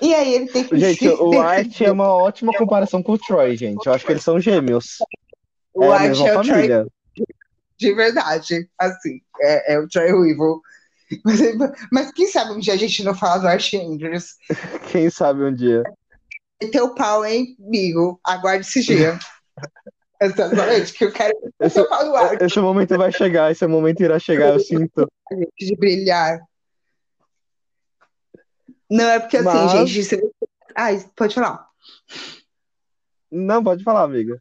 E 0.00 0.14
aí 0.14 0.34
ele 0.34 0.46
tem 0.46 0.64
que. 0.64 0.78
Gente, 0.78 1.08
o 1.08 1.40
Art 1.40 1.80
é 1.80 1.90
uma 1.90 2.08
ótima 2.08 2.52
comparação 2.56 3.02
com 3.02 3.12
o 3.12 3.18
Troy, 3.18 3.56
gente. 3.56 3.86
Eu 3.86 3.92
acho 3.92 4.06
que 4.06 4.12
eles 4.12 4.22
são 4.22 4.40
gêmeos. 4.40 4.98
O 5.74 5.84
é 5.84 5.96
Art 5.96 6.20
é 6.20 6.32
o 6.32 6.34
família. 6.34 6.78
Troy 6.78 6.88
de 7.78 7.94
verdade. 7.94 8.68
Assim, 8.78 9.20
é, 9.40 9.74
é 9.74 9.78
o 9.78 9.88
Troy 9.88 10.12
Weevil. 10.12 10.60
Mas, 11.24 11.40
mas, 11.90 12.12
quem 12.12 12.26
sabe 12.26 12.52
um 12.52 12.58
dia 12.58 12.74
a 12.74 12.76
gente 12.76 13.02
não 13.02 13.14
fala 13.14 13.38
do 13.38 13.48
Art 13.48 13.70
Fingers? 13.70 14.34
Quem 14.92 15.08
sabe 15.08 15.42
um 15.42 15.54
dia? 15.54 15.82
Teu 16.72 16.94
pau, 16.94 17.24
hein, 17.24 17.56
amigo? 17.64 18.20
Aguarde 18.24 18.66
esse 18.66 18.82
dia. 18.82 19.18
Exatamente, 20.20 20.92
que 20.94 21.04
eu 21.04 21.12
quero 21.12 21.32
esse, 21.60 21.80
esse 22.40 22.60
momento 22.60 22.98
vai 22.98 23.12
chegar, 23.12 23.52
esse 23.52 23.64
momento 23.68 24.02
irá 24.02 24.18
chegar, 24.18 24.48
eu 24.48 24.58
sinto. 24.58 25.06
De 25.56 25.76
brilhar. 25.76 26.40
Não, 28.90 29.08
é 29.08 29.20
porque 29.20 29.36
assim, 29.36 29.46
Mas... 29.46 29.90
gente. 29.90 30.04
Você... 30.04 30.30
Ai, 30.74 31.04
pode 31.14 31.34
falar. 31.34 31.68
Não, 33.30 33.62
pode 33.62 33.84
falar, 33.84 34.02
amiga. 34.02 34.40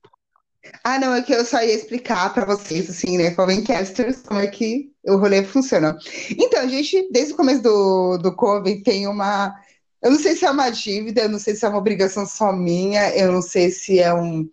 Ah, 0.84 1.00
não, 1.00 1.14
é 1.14 1.22
que 1.22 1.34
eu 1.34 1.46
só 1.46 1.62
ia 1.62 1.74
explicar 1.74 2.34
para 2.34 2.46
vocês, 2.46 2.90
assim, 2.90 3.18
né, 3.18 3.32
Covencasters, 3.32 4.22
como 4.22 4.40
é 4.40 4.48
que 4.48 4.92
o 5.06 5.18
rolê 5.18 5.44
funciona. 5.44 5.98
Então, 6.32 6.62
a 6.62 6.68
gente, 6.68 7.08
desde 7.12 7.34
o 7.34 7.38
começo 7.38 7.62
do, 7.62 8.18
do 8.18 8.36
Coven, 8.36 8.82
tem 8.82 9.08
uma. 9.08 9.56
Eu 10.02 10.12
não 10.12 10.20
sei 10.20 10.36
se 10.36 10.46
é 10.46 10.52
uma 10.52 10.70
dívida, 10.70 11.22
eu 11.22 11.30
não 11.30 11.40
sei 11.40 11.56
se 11.56 11.66
é 11.66 11.70
uma 11.70 11.78
obrigação 11.78 12.26
só 12.26 12.52
minha, 12.52 13.16
eu 13.16 13.32
não 13.32 13.42
sei 13.42 13.72
se 13.72 14.00
é 14.00 14.14
um, 14.14 14.50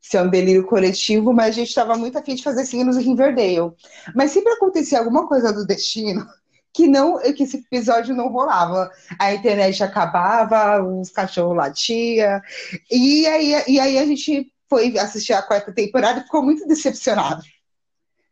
se 0.00 0.16
é 0.16 0.22
um 0.22 0.28
delírio 0.28 0.64
coletivo, 0.64 1.32
mas 1.32 1.48
a 1.48 1.58
gente 1.58 1.68
estava 1.68 1.96
muito 1.96 2.18
afim 2.18 2.34
de 2.34 2.42
fazer 2.42 2.64
signos 2.64 2.96
em 2.96 3.02
Riverdale. 3.02 3.72
Mas 4.14 4.32
sempre 4.32 4.52
acontecia 4.52 4.98
alguma 4.98 5.28
coisa 5.28 5.52
do 5.52 5.66
destino 5.66 6.26
que 6.72 6.86
não 6.86 7.18
que 7.32 7.42
esse 7.42 7.56
episódio 7.56 8.14
não 8.14 8.28
rolava. 8.28 8.90
A 9.18 9.34
internet 9.34 9.82
acabava, 9.82 10.82
os 10.82 11.10
cachorros 11.10 11.56
latiam. 11.56 12.40
E 12.90 13.26
aí, 13.26 13.64
e 13.66 13.80
aí 13.80 13.98
a 13.98 14.06
gente 14.06 14.52
foi 14.68 14.96
assistir 14.98 15.32
a 15.32 15.42
quarta 15.42 15.72
temporada 15.72 16.20
e 16.20 16.22
ficou 16.22 16.42
muito 16.42 16.66
decepcionado. 16.66 17.42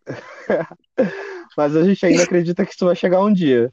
Mas 1.57 1.74
a 1.74 1.83
gente 1.83 2.05
ainda 2.05 2.22
acredita 2.22 2.64
que 2.64 2.72
isso 2.72 2.85
vai 2.85 2.94
chegar 2.94 3.20
um 3.20 3.33
dia. 3.33 3.72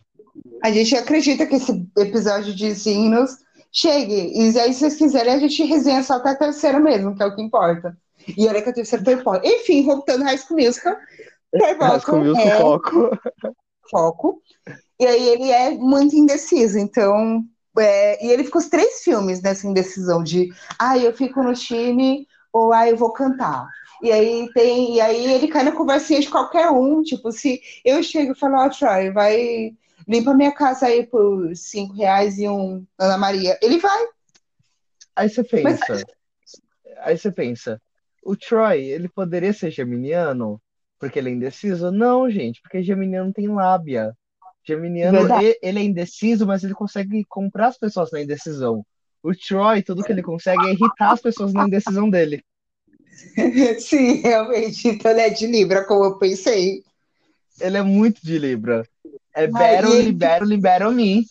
A 0.64 0.72
gente 0.72 0.96
acredita 0.96 1.46
que 1.46 1.56
esse 1.56 1.88
episódio 1.98 2.56
de 2.56 2.74
signos 2.76 3.38
chegue. 3.72 4.32
E 4.34 4.60
aí, 4.60 4.74
se 4.74 4.80
vocês 4.80 4.96
quiserem, 4.96 5.34
a 5.34 5.40
gente 5.40 5.64
resenha 5.64 6.04
só 6.04 6.16
até 6.16 6.30
a 6.30 6.36
terceira 6.36 6.80
mesmo, 6.80 7.16
que 7.16 7.24
é 7.24 7.26
o 7.26 7.36
que 7.36 7.42
importa. 7.42 7.98
E 8.38 8.48
olha 8.48 8.62
que 8.62 8.70
a 8.70 8.74
terceira 8.74 9.04
temporada. 9.04 9.46
Enfim, 9.46 9.84
voltando 9.86 10.24
High 10.24 10.38
School 10.38 10.60
Musical. 10.60 10.96
High 11.56 12.00
School 12.00 12.24
Musical 12.24 12.48
é... 12.48 12.60
foco 12.60 13.20
foco. 13.90 14.42
E 15.00 15.06
aí 15.06 15.30
ele 15.30 15.52
é 15.52 15.72
muito 15.72 16.16
indeciso. 16.16 16.80
Então, 16.80 17.44
é, 17.78 18.26
e 18.26 18.32
ele 18.32 18.44
ficou 18.44 18.62
os 18.62 18.70
três 18.70 19.04
filmes 19.04 19.42
nessa 19.42 19.68
indecisão 19.68 20.24
de 20.24 20.50
ah, 20.80 20.98
eu 20.98 21.14
fico 21.14 21.44
no 21.44 21.54
time 21.54 22.28
ou 22.52 22.74
ah, 22.74 22.90
eu 22.90 22.98
vou 22.98 23.12
cantar. 23.12 23.68
E 24.02 24.12
aí 24.12 24.50
tem, 24.54 24.96
e 24.96 25.02
aí 25.02 25.34
ele 25.34 25.48
cai 25.48 25.64
na 25.64 25.72
conversinha 25.72 26.20
de 26.20 26.30
qualquer 26.30 26.70
um, 26.70 27.02
tipo, 27.02 27.32
se 27.32 27.62
eu 27.86 28.04
chego 28.04 28.34
e 28.34 28.36
falo, 28.36 28.58
ó, 28.58 28.66
oh, 28.66 28.70
Troy, 28.70 29.12
vai 29.12 29.74
limpa 30.08 30.34
minha 30.34 30.52
casa 30.52 30.88
aí 30.88 31.06
por 31.06 31.56
cinco 31.56 31.94
reais 31.94 32.38
e 32.38 32.48
um 32.48 32.86
Ana 32.98 33.18
Maria, 33.18 33.58
ele 33.62 33.80
vai. 33.80 34.08
Aí 35.16 35.30
você 35.30 35.44
pensa, 35.44 35.86
Mas... 35.90 36.04
aí 37.00 37.18
você 37.18 37.32
pensa, 37.32 37.82
o 38.24 38.36
Troy, 38.36 38.82
ele 38.82 39.08
poderia 39.08 39.54
ser 39.54 39.70
geminiano? 39.70 40.62
porque 41.04 41.20
ele 41.20 41.30
é 41.30 41.34
indeciso? 41.34 41.92
Não, 41.92 42.30
gente, 42.30 42.62
porque 42.62 42.82
Geminiano 42.82 43.34
tem 43.34 43.50
lábia. 43.50 44.16
Geminiano, 44.66 45.20
ele, 45.20 45.60
ele, 45.62 45.80
é 45.80 45.84
indeciso, 45.84 46.48
mas 46.48 46.64
ele 46.64 46.74
consegue 46.74 47.26
comprar 47.26 47.68
as 47.68 47.78
pessoas 47.78 48.10
na 48.10 48.22
indecisão. 48.22 48.86
O 49.22 49.36
Troy, 49.36 49.84
tudo 49.84 50.02
que 50.02 50.14
ele 50.14 50.24
consegue 50.24 50.66
é 50.66 50.72
irritar 50.72 51.12
as 51.12 51.22
pessoas 51.22 51.52
na 51.52 51.68
indecisão 51.68 52.10
dele. 52.10 52.42
Sim, 53.80 54.22
realmente. 54.22 54.88
Então 54.88 55.12
ele 55.12 55.20
é 55.20 55.30
de 55.30 55.46
Libra, 55.46 55.84
como 55.84 56.06
eu 56.06 56.18
pensei. 56.18 56.82
Ele 57.60 57.78
é 57.78 57.84
muito 57.84 58.26
de 58.26 58.40
Libra. 58.40 58.88
É 59.36 59.44
ele... 59.44 60.02
libero, 60.02 60.46
libero 60.46 60.92
me. 60.92 61.26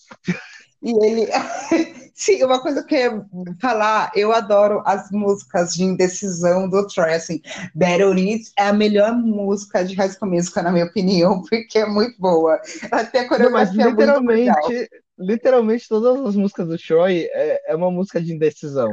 E 0.82 1.04
ele. 1.04 1.28
Sim, 2.14 2.44
uma 2.44 2.60
coisa 2.60 2.84
que 2.84 2.94
eu 2.94 3.00
ia 3.00 3.26
falar, 3.60 4.12
eu 4.14 4.32
adoro 4.32 4.82
as 4.84 5.10
músicas 5.10 5.74
de 5.74 5.82
indecisão 5.82 6.68
do 6.68 6.86
Troy, 6.86 7.14
assim, 7.14 7.40
Battle 7.74 8.12
It 8.12 8.52
é 8.56 8.64
a 8.64 8.72
melhor 8.72 9.12
música 9.14 9.84
de 9.84 9.94
High 9.94 10.10
School 10.10 10.30
Musical, 10.30 10.62
na 10.62 10.72
minha 10.72 10.84
opinião, 10.84 11.42
porque 11.48 11.78
é 11.78 11.86
muito 11.86 12.20
boa. 12.20 12.60
Até 12.90 13.20
a 13.20 13.28
coreografia 13.28 13.84
Não, 13.84 13.90
literalmente, 13.90 14.90
literalmente 15.18 15.88
todas 15.88 16.26
as 16.26 16.36
músicas 16.36 16.68
do 16.68 16.78
Troy 16.78 17.28
é, 17.32 17.72
é 17.72 17.74
uma 17.74 17.90
música 17.90 18.20
de 18.20 18.32
indecisão. 18.32 18.90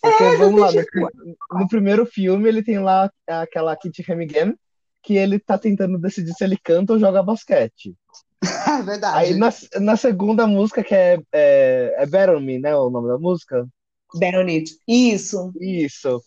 Porque, 0.00 0.22
é, 0.22 0.36
vamos 0.36 0.60
lá, 0.60 0.70
no, 0.72 1.60
no, 1.60 1.68
primeiro 1.68 2.06
filme 2.06 2.48
ele 2.48 2.62
tem 2.62 2.78
lá 2.78 3.10
aquela 3.28 3.76
Kitty 3.76 4.02
Hemingway, 4.08 4.54
que 5.02 5.16
ele 5.16 5.38
tá 5.38 5.58
tentando 5.58 5.98
decidir 5.98 6.32
se 6.34 6.44
ele 6.44 6.56
canta 6.56 6.92
ou 6.92 6.98
joga 6.98 7.22
basquete. 7.22 7.94
É 8.80 8.82
verdade. 8.82 9.18
Aí 9.18 9.34
na, 9.34 9.50
na 9.80 9.96
segunda 9.96 10.46
música, 10.46 10.82
que 10.82 10.94
é, 10.94 11.18
é, 11.32 11.94
é 11.98 12.06
Better 12.06 12.40
Me, 12.40 12.58
né? 12.58 12.74
O 12.74 12.88
nome 12.88 13.08
da 13.08 13.18
música? 13.18 13.68
Better 14.18 14.46
It. 14.46 14.70
Isso. 14.88 15.52
Isso. 15.60 16.22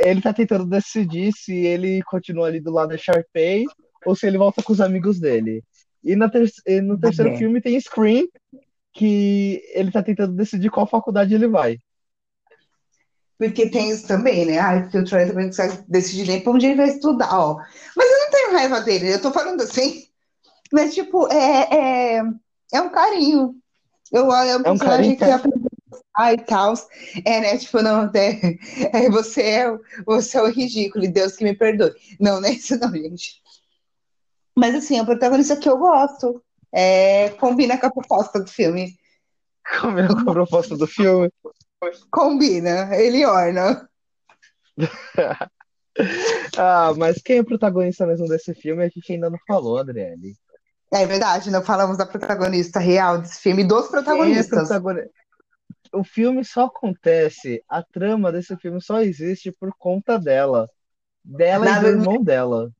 Ele 0.00 0.20
tá 0.20 0.32
tentando 0.32 0.66
decidir 0.66 1.32
se 1.32 1.54
ele 1.54 2.02
continua 2.04 2.48
ali 2.48 2.60
do 2.60 2.72
lado 2.72 2.88
da 2.88 2.96
Sharpay 2.96 3.66
ou 4.04 4.16
se 4.16 4.26
ele 4.26 4.38
volta 4.38 4.62
com 4.62 4.72
os 4.72 4.80
amigos 4.80 5.20
dele. 5.20 5.62
E 6.02 6.16
na 6.16 6.28
ter 6.28 6.50
no 6.82 6.98
terceiro 6.98 7.36
filme 7.36 7.60
tem 7.60 7.78
Scream, 7.80 8.26
que 8.92 9.62
ele 9.74 9.90
tá 9.90 10.02
tentando 10.02 10.34
decidir 10.34 10.70
qual 10.70 10.86
faculdade 10.86 11.34
ele 11.34 11.46
vai. 11.46 11.78
Porque 13.38 13.70
tem 13.70 13.90
isso 13.90 14.06
também, 14.06 14.44
né? 14.44 14.58
Ai, 14.58 14.82
porque 14.82 14.98
o 14.98 15.04
Troy 15.04 15.26
também 15.26 15.44
não 15.44 15.50
consegue 15.50 15.84
decidir 15.86 16.26
nem 16.26 16.40
pra 16.40 16.52
onde 16.52 16.66
ele 16.66 16.74
vai 16.74 16.88
estudar, 16.88 17.38
ó. 17.38 17.56
Mas 17.96 18.10
eu 18.10 18.18
não 18.18 18.30
tenho 18.30 18.52
raiva 18.52 18.80
dele, 18.80 19.14
eu 19.14 19.22
tô 19.22 19.30
falando 19.30 19.62
assim 19.62 20.08
mas, 20.72 20.94
tipo, 20.94 21.28
é, 21.32 22.16
é, 22.16 22.22
é 22.72 22.80
um 22.80 22.90
carinho. 22.90 23.56
Eu, 24.12 24.32
é 24.32 24.56
um 24.56 24.62
personagem 24.62 25.16
que 25.16 25.24
aprendeu 25.24 25.70
a 26.14 26.32
e 26.32 26.38
tal. 26.38 26.74
É, 27.24 27.40
né? 27.40 27.58
Tipo, 27.58 27.82
não, 27.82 28.10
é, 28.14 28.58
é, 28.92 29.10
você, 29.10 29.42
é, 29.42 29.78
você 30.04 30.38
é 30.38 30.42
o 30.42 30.50
ridículo, 30.50 31.04
e 31.04 31.08
Deus 31.08 31.36
que 31.36 31.44
me 31.44 31.54
perdoe. 31.54 31.92
Não, 32.20 32.40
não 32.40 32.48
é 32.48 32.52
isso 32.52 32.78
não, 32.78 32.92
gente. 32.92 33.42
Mas, 34.56 34.74
assim, 34.74 34.98
é 34.98 35.02
o 35.02 35.06
protagonista 35.06 35.56
que 35.56 35.68
eu 35.68 35.78
gosto. 35.78 36.42
É, 36.72 37.30
combina 37.30 37.78
com 37.78 37.86
a 37.86 37.90
proposta 37.90 38.40
do 38.40 38.50
filme. 38.50 38.98
Combina 39.80 40.08
com 40.08 40.30
a 40.30 40.34
proposta 40.34 40.76
do 40.76 40.86
filme? 40.86 41.30
Combina, 42.10 42.94
ele 42.96 43.24
orna. 43.24 43.88
ah, 46.56 46.92
mas 46.96 47.20
quem 47.22 47.38
é 47.38 47.40
o 47.40 47.44
protagonista 47.44 48.06
mesmo 48.06 48.26
desse 48.28 48.54
filme 48.54 48.84
a 48.84 48.88
gente 48.88 49.12
ainda 49.12 49.30
não 49.30 49.38
falou, 49.46 49.78
Adriele. 49.78 50.36
É 50.92 51.04
verdade, 51.04 51.50
não 51.50 51.62
falamos 51.62 51.98
da 51.98 52.06
protagonista 52.06 52.78
real 52.78 53.18
desse 53.18 53.40
filme, 53.40 53.62
dos 53.62 53.88
protagonistas. 53.88 54.70
É 54.70 54.80
o 55.92 56.04
filme 56.04 56.44
só 56.44 56.64
acontece, 56.64 57.62
a 57.68 57.82
trama 57.82 58.32
desse 58.32 58.56
filme 58.56 58.80
só 58.80 59.00
existe 59.00 59.52
por 59.52 59.72
conta 59.78 60.18
dela. 60.18 60.68
Dela 61.24 61.68
e 61.68 61.80
do 61.80 61.86
irmão 61.88 62.22
dela. 62.22 62.70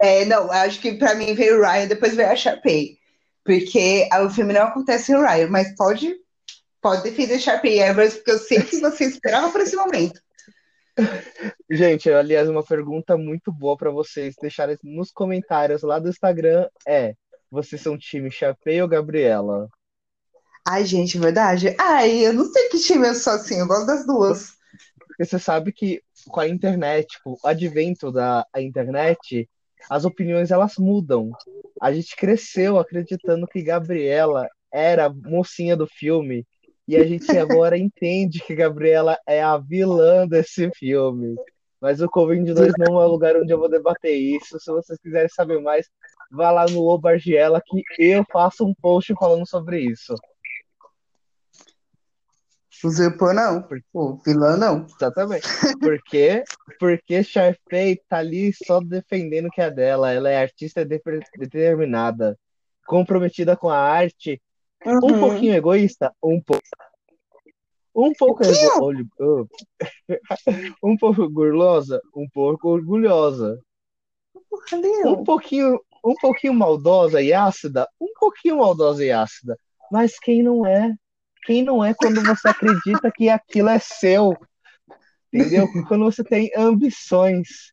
É, 0.00 0.24
não, 0.24 0.50
acho 0.50 0.80
que 0.80 0.94
pra 0.94 1.14
mim 1.14 1.34
veio 1.34 1.58
o 1.58 1.62
Ryan, 1.62 1.86
depois 1.86 2.14
veio 2.14 2.28
a 2.28 2.36
Sharpay. 2.36 2.96
Porque 3.44 4.08
o 4.24 4.30
filme 4.30 4.52
não 4.52 4.62
acontece 4.62 5.12
em 5.12 5.20
Ryan, 5.20 5.48
mas 5.48 5.74
pode, 5.76 6.14
pode 6.82 7.04
defender 7.04 7.38
Sharpay 7.38 7.80
Evans, 7.80 8.14
porque 8.14 8.32
eu 8.32 8.38
sei 8.38 8.60
que 8.60 8.80
você 8.80 9.04
esperava 9.04 9.50
por 9.50 9.60
esse 9.60 9.76
momento. 9.76 10.20
Gente, 11.70 12.10
aliás, 12.10 12.48
uma 12.48 12.62
pergunta 12.62 13.16
muito 13.16 13.50
boa 13.50 13.76
para 13.76 13.90
vocês 13.90 14.34
deixarem 14.38 14.76
nos 14.82 15.10
comentários 15.10 15.82
lá 15.82 15.98
do 15.98 16.08
Instagram 16.10 16.68
é: 16.86 17.14
vocês 17.50 17.80
são 17.80 17.96
time 17.96 18.30
Sharpay 18.30 18.82
ou 18.82 18.88
Gabriela? 18.88 19.70
Ai, 20.66 20.84
gente, 20.84 21.18
verdade. 21.18 21.74
Ai, 21.78 22.26
eu 22.26 22.32
não 22.32 22.44
sei 22.44 22.68
que 22.68 22.78
time 22.78 23.08
eu 23.08 23.14
sou 23.14 23.32
assim, 23.32 23.58
eu 23.58 23.66
gosto 23.66 23.86
das 23.86 24.06
duas. 24.06 24.52
Porque 24.98 25.24
você 25.24 25.38
sabe 25.38 25.72
que 25.72 26.02
com 26.28 26.40
a 26.40 26.48
internet, 26.48 27.08
tipo, 27.08 27.38
o 27.42 27.48
advento 27.48 28.12
da 28.12 28.46
internet, 28.56 29.48
as 29.88 30.04
opiniões 30.04 30.50
elas 30.50 30.76
mudam. 30.76 31.32
A 31.80 31.92
gente 31.92 32.14
cresceu 32.16 32.78
acreditando 32.78 33.46
que 33.46 33.62
Gabriela 33.62 34.46
era 34.70 35.06
a 35.06 35.12
mocinha 35.12 35.76
do 35.76 35.86
filme 35.86 36.46
e 36.86 36.96
a 36.96 37.04
gente 37.04 37.30
agora 37.38 37.78
entende 37.78 38.40
que 38.40 38.54
Gabriela 38.54 39.16
é 39.26 39.42
a 39.42 39.56
vilã 39.56 40.26
desse 40.26 40.70
filme. 40.72 41.36
Mas 41.80 42.00
o 42.00 42.08
Covid 42.08 42.52
2 42.52 42.72
não 42.78 43.00
é 43.00 43.06
o 43.06 43.08
lugar 43.08 43.36
onde 43.36 43.52
eu 43.52 43.58
vou 43.58 43.68
debater 43.68 44.14
isso. 44.14 44.58
Se 44.60 44.70
vocês 44.70 44.98
quiserem 45.00 45.28
saber 45.28 45.60
mais, 45.60 45.88
vá 46.30 46.50
lá 46.50 46.66
no 46.66 46.86
Obargiela 46.86 47.60
que 47.64 47.82
eu 47.98 48.24
faço 48.32 48.64
um 48.64 48.74
post 48.74 49.12
falando 49.18 49.46
sobre 49.48 49.80
isso. 49.80 50.14
Usurpou 52.84 53.32
não, 53.32 53.64
o 53.92 54.16
vilã 54.24 54.56
não. 54.56 54.86
Exatamente. 54.86 55.46
Porque, 55.78 56.42
porque 56.80 57.22
Sharpay 57.22 58.00
tá 58.08 58.18
ali 58.18 58.52
só 58.52 58.80
defendendo 58.80 59.50
que 59.50 59.60
é 59.60 59.70
dela. 59.70 60.12
Ela 60.12 60.30
é 60.30 60.42
artista 60.42 60.84
determinada, 60.84 62.36
comprometida 62.84 63.56
com 63.56 63.68
a 63.68 63.78
arte, 63.78 64.42
uhum. 64.86 64.98
um 65.04 65.20
pouquinho 65.20 65.54
egoísta, 65.54 66.12
um 66.22 66.40
pouco. 66.40 66.62
Um 67.94 68.12
pouco 68.14 68.42
ego... 68.42 69.48
um 70.82 70.96
pouco 70.96 71.22
orgulhosa, 71.22 72.00
um 72.16 72.26
pouco 72.28 72.68
orgulhosa. 72.68 73.60
Um 75.04 75.24
pouquinho, 75.24 75.78
um 76.04 76.14
pouquinho 76.14 76.54
maldosa 76.54 77.20
e 77.20 77.32
ácida, 77.32 77.86
um 78.00 78.12
pouquinho 78.18 78.58
maldosa 78.58 79.04
e 79.04 79.10
ácida. 79.10 79.58
Mas 79.90 80.18
quem 80.18 80.42
não 80.42 80.66
é? 80.66 80.94
quem 81.44 81.62
não 81.62 81.84
é 81.84 81.92
quando 81.94 82.22
você 82.22 82.48
acredita 82.48 83.10
que 83.10 83.28
aquilo 83.28 83.68
é 83.68 83.78
seu. 83.78 84.36
Entendeu? 85.32 85.66
Quando 85.88 86.04
você 86.04 86.22
tem 86.22 86.50
ambições. 86.56 87.72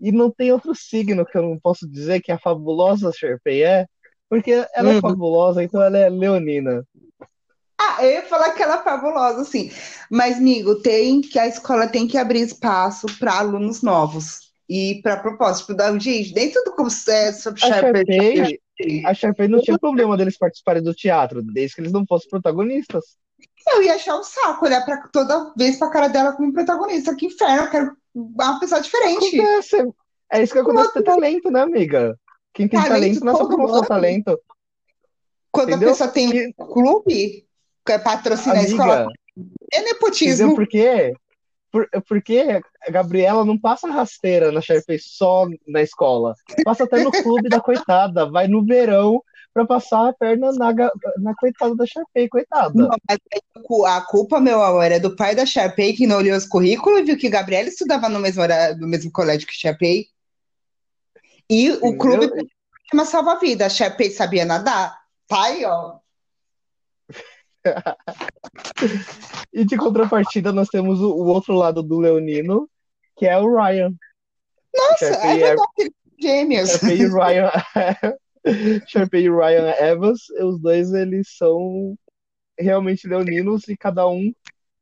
E 0.00 0.10
não 0.10 0.30
tem 0.30 0.50
outro 0.52 0.74
signo 0.74 1.24
que 1.24 1.36
eu 1.36 1.42
não 1.42 1.58
posso 1.58 1.88
dizer 1.88 2.20
que 2.20 2.32
a 2.32 2.38
fabulosa 2.38 3.12
Sherpay 3.12 3.62
é, 3.62 3.86
porque 4.32 4.50
ela 4.74 4.92
é 4.92 4.94
uhum. 4.94 5.00
fabulosa, 5.02 5.62
então 5.62 5.82
ela 5.82 5.98
é 5.98 6.08
leonina. 6.08 6.88
Ah, 7.78 7.98
eu 8.02 8.12
ia 8.12 8.22
falar 8.22 8.52
que 8.52 8.62
ela 8.62 8.76
é 8.76 8.82
fabulosa, 8.82 9.44
sim. 9.44 9.70
Mas, 10.10 10.38
amigo, 10.38 10.76
tem 10.76 11.20
que 11.20 11.38
a 11.38 11.46
escola 11.46 11.86
tem 11.86 12.08
que 12.08 12.16
abrir 12.16 12.40
espaço 12.40 13.06
para 13.18 13.40
alunos 13.40 13.82
novos. 13.82 14.50
E 14.66 15.02
para 15.02 15.18
propósito, 15.18 15.74
da 15.74 15.92
gente, 15.98 16.32
dentro 16.32 16.64
do 16.64 16.72
curso 16.72 17.10
é, 17.10 17.30
sobre 17.30 17.62
a 17.62 17.68
Sharpay, 17.68 18.58
a 19.04 19.12
Sharpay 19.12 19.48
não 19.48 19.60
tinha 19.60 19.78
problema 19.78 20.16
deles 20.16 20.38
participarem 20.38 20.82
do 20.82 20.94
teatro, 20.94 21.42
desde 21.42 21.74
que 21.74 21.82
eles 21.82 21.92
não 21.92 22.06
fossem 22.08 22.30
protagonistas. 22.30 23.04
Eu 23.74 23.82
ia 23.82 23.96
achar 23.96 24.18
um 24.18 24.24
saco 24.24 24.64
olhar 24.64 24.82
pra, 24.82 25.08
toda 25.12 25.52
vez 25.54 25.76
pra 25.76 25.90
cara 25.90 26.08
dela 26.08 26.32
como 26.32 26.54
protagonista. 26.54 27.14
Que 27.14 27.26
inferno, 27.26 27.64
eu 27.64 27.70
quero 27.70 27.96
uma 28.14 28.58
pessoa 28.58 28.80
diferente. 28.80 29.38
Acontece. 29.38 29.76
É 30.32 30.42
isso 30.42 30.54
que 30.54 30.58
acontece 30.58 30.94
ter 30.94 31.02
talento, 31.02 31.50
né, 31.50 31.60
amiga? 31.60 32.18
Quem 32.52 32.68
tem 32.68 32.80
talento, 32.80 33.20
talento 33.20 33.24
não 33.24 33.32
é 33.32 33.36
só 33.36 33.46
pra 33.46 33.56
mostrar 33.56 33.86
talento. 33.86 34.40
Quando 35.50 35.70
Entendeu? 35.70 35.88
a 35.88 35.92
pessoa 35.92 36.10
tem 36.10 36.54
um 36.58 36.66
clube 36.66 37.46
que 37.84 37.92
é 37.92 37.98
patrocinar 37.98 38.58
a 38.58 38.62
escola, 38.62 39.08
é 39.72 39.82
nepotismo. 39.82 40.52
Entendeu 40.52 40.54
por 40.54 40.66
quê? 40.66 41.14
Por, 41.70 41.88
porque 42.06 42.60
a 42.86 42.90
Gabriela 42.90 43.44
não 43.44 43.58
passa 43.58 43.90
rasteira 43.90 44.52
na 44.52 44.60
Sharpay 44.60 44.98
só 44.98 45.46
na 45.66 45.82
escola. 45.82 46.34
Passa 46.64 46.84
até 46.84 47.02
no 47.02 47.10
clube 47.10 47.48
da 47.48 47.60
coitada. 47.60 48.30
Vai 48.30 48.46
no 48.46 48.64
verão 48.64 49.22
para 49.54 49.66
passar 49.66 50.08
a 50.08 50.12
perna 50.12 50.52
na, 50.52 50.72
na 51.18 51.34
coitada 51.38 51.74
da 51.74 51.86
Sharpay, 51.86 52.28
coitada. 52.28 52.72
Não, 52.74 52.90
a 53.86 54.00
culpa, 54.02 54.40
meu 54.40 54.62
amor, 54.62 54.90
é 54.90 54.98
do 54.98 55.14
pai 55.14 55.34
da 55.34 55.46
Sharpay 55.46 55.92
que 55.92 56.06
não 56.06 56.18
olhou 56.18 56.36
os 56.36 56.46
currículos 56.46 57.00
e 57.00 57.04
viu 57.04 57.18
que 57.18 57.28
Gabriela 57.28 57.68
estudava 57.68 58.08
no 58.08 58.18
mesmo, 58.18 58.42
no 58.78 58.88
mesmo 58.88 59.10
colégio 59.10 59.46
que 59.46 59.54
Sharpay. 59.54 60.06
E 61.48 61.68
Entendeu? 61.68 61.90
o 61.90 61.98
clube 61.98 62.48
chama 62.90 63.04
salva-vida. 63.04 63.66
A 63.66 63.70
Sharpay 63.70 64.10
sabia 64.10 64.44
nadar. 64.44 64.98
Tá 65.26 65.44
aí, 65.44 65.64
ó. 65.64 65.98
e 69.52 69.64
de 69.64 69.76
contrapartida, 69.76 70.52
nós 70.52 70.68
temos 70.68 71.00
o, 71.00 71.10
o, 71.10 71.26
outro 71.26 71.54
lado 71.54 71.82
do 71.82 71.98
Leonino, 71.98 72.68
que 73.16 73.26
é 73.26 73.38
o 73.38 73.54
Ryan. 73.54 73.94
Nossa, 74.74 75.06
é 75.06 75.36
verdade, 75.36 75.94
gêmeos. 76.20 76.70
Sharpay 76.70 77.00
e 77.00 77.08
Ryan, 77.08 77.50
Sharpay 78.88 79.24
e 79.24 79.30
Ryan 79.30 79.74
Evans, 79.78 80.28
os 80.40 80.60
dois 80.60 80.92
eles 80.92 81.28
são 81.36 81.96
realmente 82.58 83.06
leoninos 83.06 83.68
e 83.68 83.76
cada 83.76 84.06
um 84.08 84.32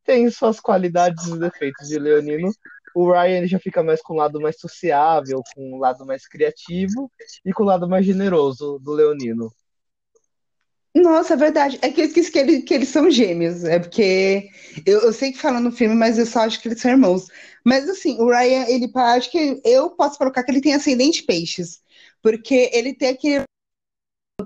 tem 0.05 0.31
suas 0.31 0.59
qualidades 0.59 1.27
e 1.27 1.39
defeitos 1.39 1.89
de 1.89 1.99
leonino. 1.99 2.51
O 2.95 3.11
Ryan 3.11 3.39
ele 3.39 3.47
já 3.47 3.59
fica 3.59 3.83
mais 3.83 4.03
com 4.03 4.15
o 4.15 4.17
lado 4.17 4.41
mais 4.41 4.59
sociável, 4.59 5.43
com 5.55 5.75
o 5.75 5.79
lado 5.79 6.05
mais 6.05 6.27
criativo 6.27 7.11
e 7.45 7.53
com 7.53 7.63
o 7.63 7.67
lado 7.67 7.89
mais 7.89 8.05
generoso 8.05 8.79
do 8.81 8.93
leonino. 8.93 9.53
Nossa, 10.95 11.35
é 11.35 11.37
verdade. 11.37 11.79
É 11.83 11.91
que 11.91 12.01
eu 12.01 12.07
esqueci 12.07 12.33
que, 12.33 12.39
ele, 12.39 12.63
que 12.63 12.75
eles 12.75 12.89
são 12.89 13.11
gêmeos. 13.11 13.65
É 13.65 13.79
porque 13.79 14.49
eu, 14.85 15.01
eu 15.03 15.13
sei 15.13 15.33
que 15.33 15.39
fala 15.39 15.61
no 15.61 15.71
filme, 15.71 15.95
mas 15.95 16.19
eu 16.19 16.27
só 16.27 16.41
acho 16.41 16.61
que 16.61 16.69
eles 16.69 16.81
são 16.81 16.91
irmãos. 16.91 17.29
Mas 17.65 17.89
assim, 17.89 18.19
o 18.21 18.29
Ryan, 18.29 18.67
ele 18.67 18.91
acho 18.95 19.31
que 19.31 19.61
eu 19.65 19.91
posso 19.91 20.19
colocar 20.19 20.43
que 20.43 20.51
ele 20.51 20.61
tem 20.61 20.75
ascendente 20.75 21.23
peixes. 21.23 21.81
Porque 22.23 22.71
ele 22.73 22.95
tem 22.95 23.11
aquele 23.11 23.45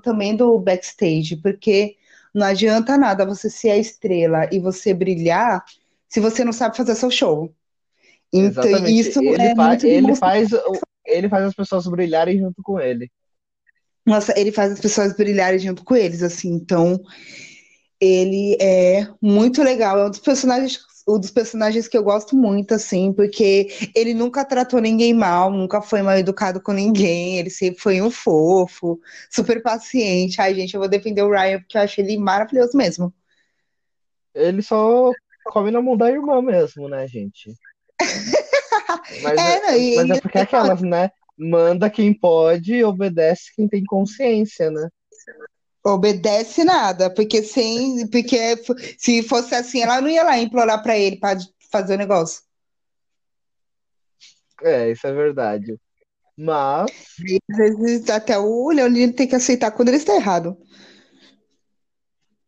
também 0.03 0.37
do 0.37 0.59
backstage, 0.59 1.37
porque 1.37 1.97
não 2.35 2.47
adianta 2.47 2.99
nada 2.99 3.25
você 3.25 3.49
ser 3.49 3.71
a 3.71 3.79
estrela 3.79 4.49
e 4.53 4.59
você 4.59 4.93
brilhar 4.93 5.65
se 6.09 6.21
você 6.21 6.45
não 6.45 6.53
sabe 6.53 6.77
fazer 6.77 6.95
seu 6.95 7.11
show. 7.11 7.55
Então, 8.35 8.65
Exatamente. 8.65 9.09
isso 9.09 9.21
ele 9.21 9.43
é 9.45 9.55
faz, 9.55 9.85
ele 9.85 10.17
faz 10.17 10.51
ele 11.07 11.29
faz 11.29 11.45
as 11.45 11.55
pessoas 11.55 11.87
brilharem 11.87 12.39
junto 12.39 12.61
com 12.65 12.81
ele. 12.81 13.09
Nossa, 14.05 14.35
ele 14.37 14.51
faz 14.51 14.73
as 14.73 14.81
pessoas 14.81 15.15
brilharem 15.15 15.61
junto 15.61 15.85
com 15.85 15.95
eles, 15.95 16.21
assim. 16.21 16.53
Então, 16.53 17.01
ele 18.01 18.57
é 18.61 19.07
muito 19.23 19.63
legal. 19.63 19.99
É 19.99 20.07
um 20.07 20.11
dos 20.11 20.19
personagens, 20.19 20.81
um 21.09 21.19
dos 21.19 21.31
personagens 21.31 21.87
que 21.87 21.97
eu 21.97 22.03
gosto 22.03 22.37
muito, 22.37 22.75
assim, 22.75 23.13
porque 23.13 23.69
ele 23.95 24.13
nunca 24.13 24.45
tratou 24.45 24.81
ninguém 24.81 25.15
mal, 25.15 25.51
nunca 25.53 25.81
foi 25.81 26.03
mal 26.03 26.19
educado 26.19 26.61
com 26.61 26.73
ninguém. 26.73 27.39
Ele 27.39 27.51
sempre 27.51 27.81
foi 27.81 28.03
um 28.03 28.11
fofo, 28.11 29.01
super 29.31 29.63
paciente. 29.63 30.41
Ai, 30.41 30.57
gente, 30.57 30.75
eu 30.75 30.81
vou 30.81 30.89
defender 30.89 31.23
o 31.23 31.31
Ryan 31.31 31.61
porque 31.61 31.79
eu 31.79 31.83
acho 31.83 32.01
ele 32.01 32.19
maravilhoso 32.19 32.77
mesmo. 32.77 33.15
Ele 34.35 34.61
só 34.61 35.13
come 35.45 35.71
na 35.71 35.81
mão 35.81 35.97
da 35.97 36.11
irmã 36.11 36.43
mesmo, 36.43 36.89
né, 36.89 37.07
gente? 37.07 37.55
Mas 39.23 39.39
é, 39.39 39.93
é, 39.93 39.97
mas 39.97 40.11
é 40.11 40.21
porque 40.21 40.39
aquelas, 40.39 40.81
né? 40.81 41.11
manda 41.37 41.91
quem 41.91 42.13
pode 42.15 42.75
e 42.75 42.85
obedece 42.85 43.55
quem 43.55 43.69
tem 43.69 43.85
consciência, 43.85 44.71
né? 44.71 44.89
Obedece 45.85 46.65
nada, 46.65 47.11
porque 47.11 47.43
sem, 47.43 48.07
porque 48.09 48.57
se 48.99 49.23
fosse 49.23 49.55
assim, 49.55 49.83
ela 49.83 50.01
não 50.01 50.09
ia 50.09 50.23
lá 50.23 50.39
implorar 50.39 50.83
para 50.83 50.99
ele 50.99 51.17
para 51.19 51.39
fazer 51.71 51.95
o 51.95 51.99
negócio. 51.99 52.43
É, 54.63 54.91
isso 54.91 55.07
é 55.07 55.13
verdade. 55.13 55.79
Mas 56.37 56.91
às 57.51 57.79
vezes 57.79 58.09
até 58.09 58.39
o 58.39 58.71
Leonino 58.71 59.13
tem 59.13 59.29
que 59.29 59.37
aceitar 59.37 59.71
quando 59.73 59.89
ele 59.89 59.99
está 59.99 60.15
errado. 60.15 60.57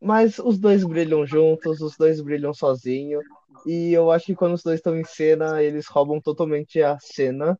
Mas 0.01 0.39
os 0.39 0.59
dois 0.59 0.83
brilham 0.85 1.27
juntos, 1.27 1.81
os 1.81 1.97
dois 1.97 2.21
brilham 2.21 2.55
sozinhos. 2.55 3.25
E 3.65 3.93
eu 3.93 4.11
acho 4.11 4.27
que 4.27 4.35
quando 4.35 4.55
os 4.55 4.63
dois 4.63 4.79
estão 4.79 4.97
em 4.97 5.05
cena, 5.05 5.63
eles 5.63 5.87
roubam 5.87 6.21
totalmente 6.21 6.83
a 6.83 6.99
cena. 7.01 7.59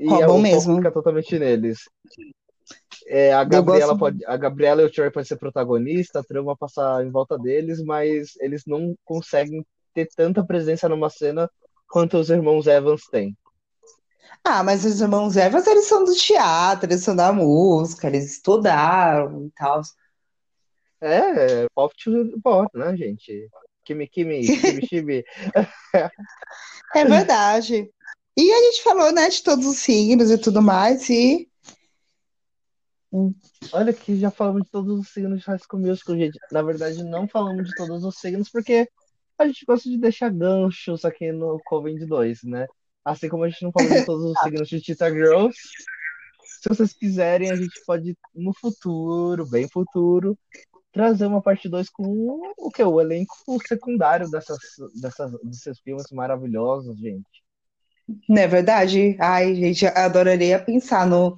E 0.00 0.08
Roubam 0.08 0.38
é 0.38 0.42
mesmo. 0.42 0.76
fica 0.76 0.90
totalmente 0.90 1.38
neles. 1.38 1.80
É, 3.06 3.32
a, 3.32 3.44
Gabriela 3.44 3.96
pode, 3.98 4.24
a 4.24 4.36
Gabriela 4.36 4.82
e 4.82 4.84
o 4.84 4.90
Troy 4.90 5.10
podem 5.10 5.26
ser 5.26 5.36
protagonistas, 5.36 6.22
a 6.22 6.26
trama 6.26 6.56
passar 6.56 7.04
em 7.04 7.10
volta 7.10 7.38
deles, 7.38 7.82
mas 7.82 8.36
eles 8.40 8.62
não 8.66 8.94
conseguem 9.04 9.64
ter 9.92 10.08
tanta 10.16 10.44
presença 10.44 10.88
numa 10.88 11.10
cena 11.10 11.50
quanto 11.88 12.16
os 12.16 12.30
irmãos 12.30 12.66
Evans 12.66 13.02
têm. 13.10 13.36
Ah, 14.44 14.62
mas 14.62 14.84
os 14.84 15.00
irmãos 15.00 15.36
Evans, 15.36 15.66
eles 15.66 15.86
são 15.86 16.04
do 16.04 16.14
teatro, 16.14 16.86
eles 16.86 17.02
são 17.02 17.14
da 17.14 17.32
música, 17.32 18.06
eles 18.06 18.32
estudaram 18.32 19.46
e 19.46 19.50
tal. 19.50 19.82
É, 21.00 21.66
pop 21.74 21.94
to 21.96 22.40
pop, 22.42 22.68
né, 22.76 22.96
gente? 22.96 23.48
Kimi, 23.84 24.06
kimi, 24.06 24.42
kimi, 24.60 24.80
kimi. 24.86 25.24
é 26.94 27.04
verdade. 27.04 27.90
E 28.36 28.52
a 28.52 28.60
gente 28.62 28.82
falou, 28.82 29.12
né, 29.12 29.28
de 29.28 29.42
todos 29.42 29.66
os 29.66 29.78
signos 29.78 30.30
e 30.30 30.38
tudo 30.38 30.62
mais, 30.62 31.08
e 31.10 31.48
Olha 33.72 33.92
que 33.92 34.18
já 34.18 34.30
falamos 34.30 34.62
de 34.64 34.70
todos 34.70 35.00
os 35.00 35.08
signos 35.08 35.40
de 35.40 35.46
High 35.46 35.58
School 35.58 35.82
Musical, 35.82 36.16
gente. 36.16 36.38
Na 36.50 36.62
verdade, 36.62 37.04
não 37.04 37.28
falamos 37.28 37.68
de 37.68 37.74
todos 37.74 38.02
os 38.04 38.16
signos 38.16 38.48
porque 38.48 38.88
a 39.38 39.46
gente 39.46 39.66
gosta 39.66 39.88
de 39.90 39.98
deixar 39.98 40.30
ganchos 40.30 41.04
aqui 41.04 41.30
no 41.30 41.60
Coven 41.66 41.96
de 41.96 42.06
2, 42.06 42.44
né? 42.44 42.66
Assim 43.04 43.28
como 43.28 43.44
a 43.44 43.50
gente 43.50 43.62
não 43.62 43.72
falou 43.72 43.90
de 43.90 44.06
todos 44.06 44.24
os 44.24 44.38
signos 44.40 44.68
de 44.68 44.80
Tita 44.80 45.10
Girls. 45.10 45.54
Se 46.62 46.68
vocês 46.70 46.94
quiserem, 46.94 47.50
a 47.50 47.56
gente 47.56 47.82
pode, 47.84 48.16
no 48.34 48.54
futuro, 48.54 49.46
bem 49.46 49.68
futuro, 49.68 50.38
trazer 50.92 51.26
uma 51.26 51.40
parte 51.40 51.68
2 51.68 51.88
com 51.88 52.52
o 52.56 52.70
que? 52.70 52.82
O 52.82 53.00
elenco 53.00 53.34
secundário 53.66 54.30
dessas, 54.30 54.58
dessas, 55.00 55.32
desses 55.42 55.80
filmes 55.80 56.10
maravilhosos, 56.12 56.98
gente. 56.98 57.42
Não 58.28 58.42
é 58.42 58.46
verdade? 58.46 59.16
Ai, 59.18 59.54
gente, 59.54 59.86
adoraria 59.86 60.62
pensar 60.62 61.06
no, 61.06 61.36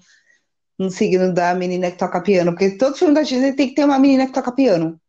no 0.79 0.91
signo 0.91 1.33
da 1.33 1.55
menina 1.55 1.91
que 1.91 1.99
toca 1.99 2.23
piano, 2.23 2.53
porque 2.53 2.77
todo 2.77 2.97
filme 2.97 3.15
da 3.15 3.23
Disney 3.23 3.55
tem 3.55 3.69
que 3.69 3.75
ter 3.75 3.85
uma 3.85 3.99
menina 3.99 4.27
que 4.27 4.33
toca 4.33 4.53
piano. 4.53 5.01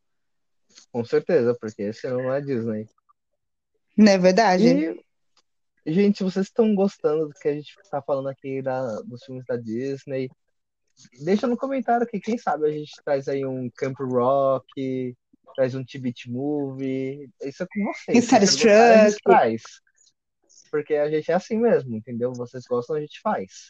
Com 0.92 1.04
certeza, 1.04 1.56
porque 1.60 1.84
esse 1.84 2.08
não 2.08 2.32
é 2.32 2.40
Disney. 2.40 2.88
Não 3.98 4.12
é 4.12 4.18
verdade? 4.18 4.68
E, 5.86 5.94
gente, 5.94 6.24
vocês 6.24 6.48
estão 6.48 6.76
gostando 6.76 7.28
do 7.28 7.34
que 7.34 7.48
a 7.48 7.54
gente 7.54 7.76
está 7.82 8.02
falando 8.02 8.30
aqui 8.30 8.62
da, 8.62 9.02
dos 9.02 9.24
filmes 9.24 9.46
da 9.46 9.56
Disney? 9.56 10.30
Deixa 11.24 11.48
no 11.48 11.58
comentário 11.58 12.06
aqui, 12.06 12.20
quem 12.20 12.38
sabe 12.38 12.68
a 12.68 12.72
gente 12.72 12.92
traz 13.04 13.28
aí 13.28 13.46
um 13.46 13.70
Camp 13.76 13.98
Rock, 14.00 15.16
traz 15.56 15.76
um 15.76 15.84
Tibit 15.84 16.30
Movie. 16.30 17.30
Isso 17.44 17.64
é 17.64 17.68
com 17.68 17.86
vocês. 17.86 18.18
Starstruck. 18.24 18.70
A 18.70 19.10
gente 19.10 19.22
traz. 19.24 19.64
Porque 20.72 20.96
a 20.96 21.10
gente 21.10 21.32
é 21.32 21.34
assim 21.34 21.58
mesmo, 21.58 21.96
entendeu? 21.96 22.34
Vocês 22.34 22.66
gostam, 22.66 22.96
a 22.96 23.00
gente 23.00 23.20
faz. 23.22 23.70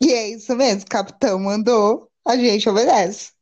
E 0.00 0.12
é 0.12 0.28
isso 0.28 0.54
mesmo, 0.56 0.88
capitão 0.88 1.38
mandou, 1.38 2.10
a 2.26 2.36
gente 2.36 2.68
obedece. 2.68 3.33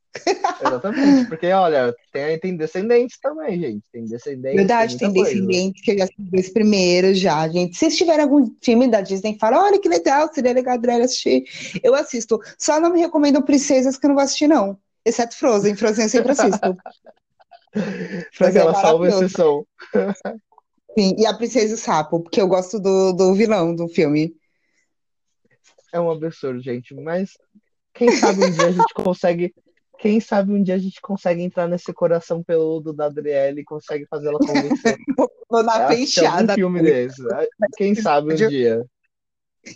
Exatamente, 0.61 1.29
porque 1.29 1.51
olha, 1.53 1.94
tem, 2.12 2.38
tem 2.38 2.57
descendentes 2.57 3.18
também, 3.18 3.59
gente. 3.59 3.83
Tem 3.90 4.05
descendentes. 4.05 4.57
Verdade, 4.57 4.98
tem, 4.98 5.12
tem 5.12 5.22
descendentes 5.22 5.83
que 5.83 5.90
eu 5.92 5.98
já 5.98 6.05
assisti 6.05 6.29
esse 6.35 6.53
primeiro 6.53 7.14
já, 7.14 7.48
gente. 7.48 7.77
Se 7.77 7.88
tiver 7.90 8.20
algum 8.20 8.46
filme 8.62 8.88
da 8.88 9.01
Disney, 9.01 9.38
fala, 9.38 9.64
olha 9.64 9.81
que 9.81 9.88
legal, 9.88 10.31
seria 10.33 10.53
legal 10.53 10.75
Adriana 10.75 11.05
assistir. 11.05 11.44
Eu 11.83 11.94
assisto. 11.94 12.38
Só 12.59 12.79
não 12.79 12.92
me 12.92 13.01
recomendo 13.01 13.42
princesas 13.42 13.96
que 13.96 14.05
eu 14.05 14.09
não 14.09 14.16
vou 14.16 14.25
assistir, 14.25 14.48
não. 14.48 14.79
Exceto 15.05 15.37
Frozen. 15.37 15.77
Frozen 15.77 16.05
eu 16.05 16.11
sempre 16.11 16.33
assisto. 16.33 16.77
Frozen 18.35 18.61
ela 18.61 18.72
é 18.72 18.75
salva 18.75 19.09
exceção. 19.09 19.66
Sim, 20.96 21.16
e 21.16 21.25
a 21.25 21.33
Princesa 21.33 21.70
e 21.70 21.75
o 21.75 21.79
Sapo, 21.79 22.20
porque 22.20 22.40
eu 22.40 22.46
gosto 22.46 22.79
do, 22.79 23.12
do 23.12 23.35
vilão 23.35 23.75
do 23.75 23.88
filme. 23.88 24.35
É 25.90 25.98
um 25.98 26.11
absurdo, 26.11 26.61
gente. 26.61 26.94
Mas 26.94 27.31
quem 27.94 28.11
sabe 28.12 28.44
um 28.44 28.51
dia 28.51 28.66
a 28.66 28.72
gente 28.72 28.94
consegue 28.94 29.55
quem 30.03 30.19
sabe 30.19 30.53
um 30.53 30.61
dia 30.61 30.75
a 30.75 30.79
gente 30.79 31.01
consegue 31.01 31.45
entrar 31.45 31.69
nesse 31.69 31.93
coração 31.93 32.43
peludo 32.43 32.93
da 32.93 33.07
Adriele 33.07 33.61
e 33.61 33.65
consegue 33.65 34.05
fazer 34.07 34.31
ela 34.31 34.38
convencer. 34.41 34.97
Vou 35.49 35.65
dar 35.65 35.87
penteada. 35.87 36.55
Um 36.55 36.57
filme 36.57 36.83
desse. 36.83 37.23
Quem 37.77 37.95
sabe 37.95 38.33
um 38.33 38.37
dia. 38.37 38.85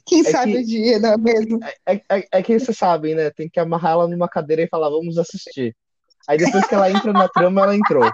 Quem 0.04 0.22
é 0.22 0.24
sabe 0.24 0.54
que, 0.54 0.58
um 0.58 0.62
dia, 0.64 0.98
não 0.98 1.12
é 1.12 1.16
mesmo? 1.16 1.60
É, 1.86 1.94
é, 2.10 2.28
é 2.32 2.42
que 2.42 2.58
vocês 2.58 2.76
sabem, 2.76 3.14
né? 3.14 3.30
Tem 3.30 3.48
que 3.48 3.60
amarrar 3.60 3.92
ela 3.92 4.08
numa 4.08 4.28
cadeira 4.28 4.62
e 4.62 4.68
falar, 4.68 4.90
vamos 4.90 5.16
assistir. 5.16 5.76
Aí 6.26 6.36
depois 6.36 6.66
que 6.66 6.74
ela 6.74 6.90
entra 6.90 7.12
na 7.12 7.28
trama, 7.28 7.62
ela 7.62 7.76
entrou. 7.76 8.10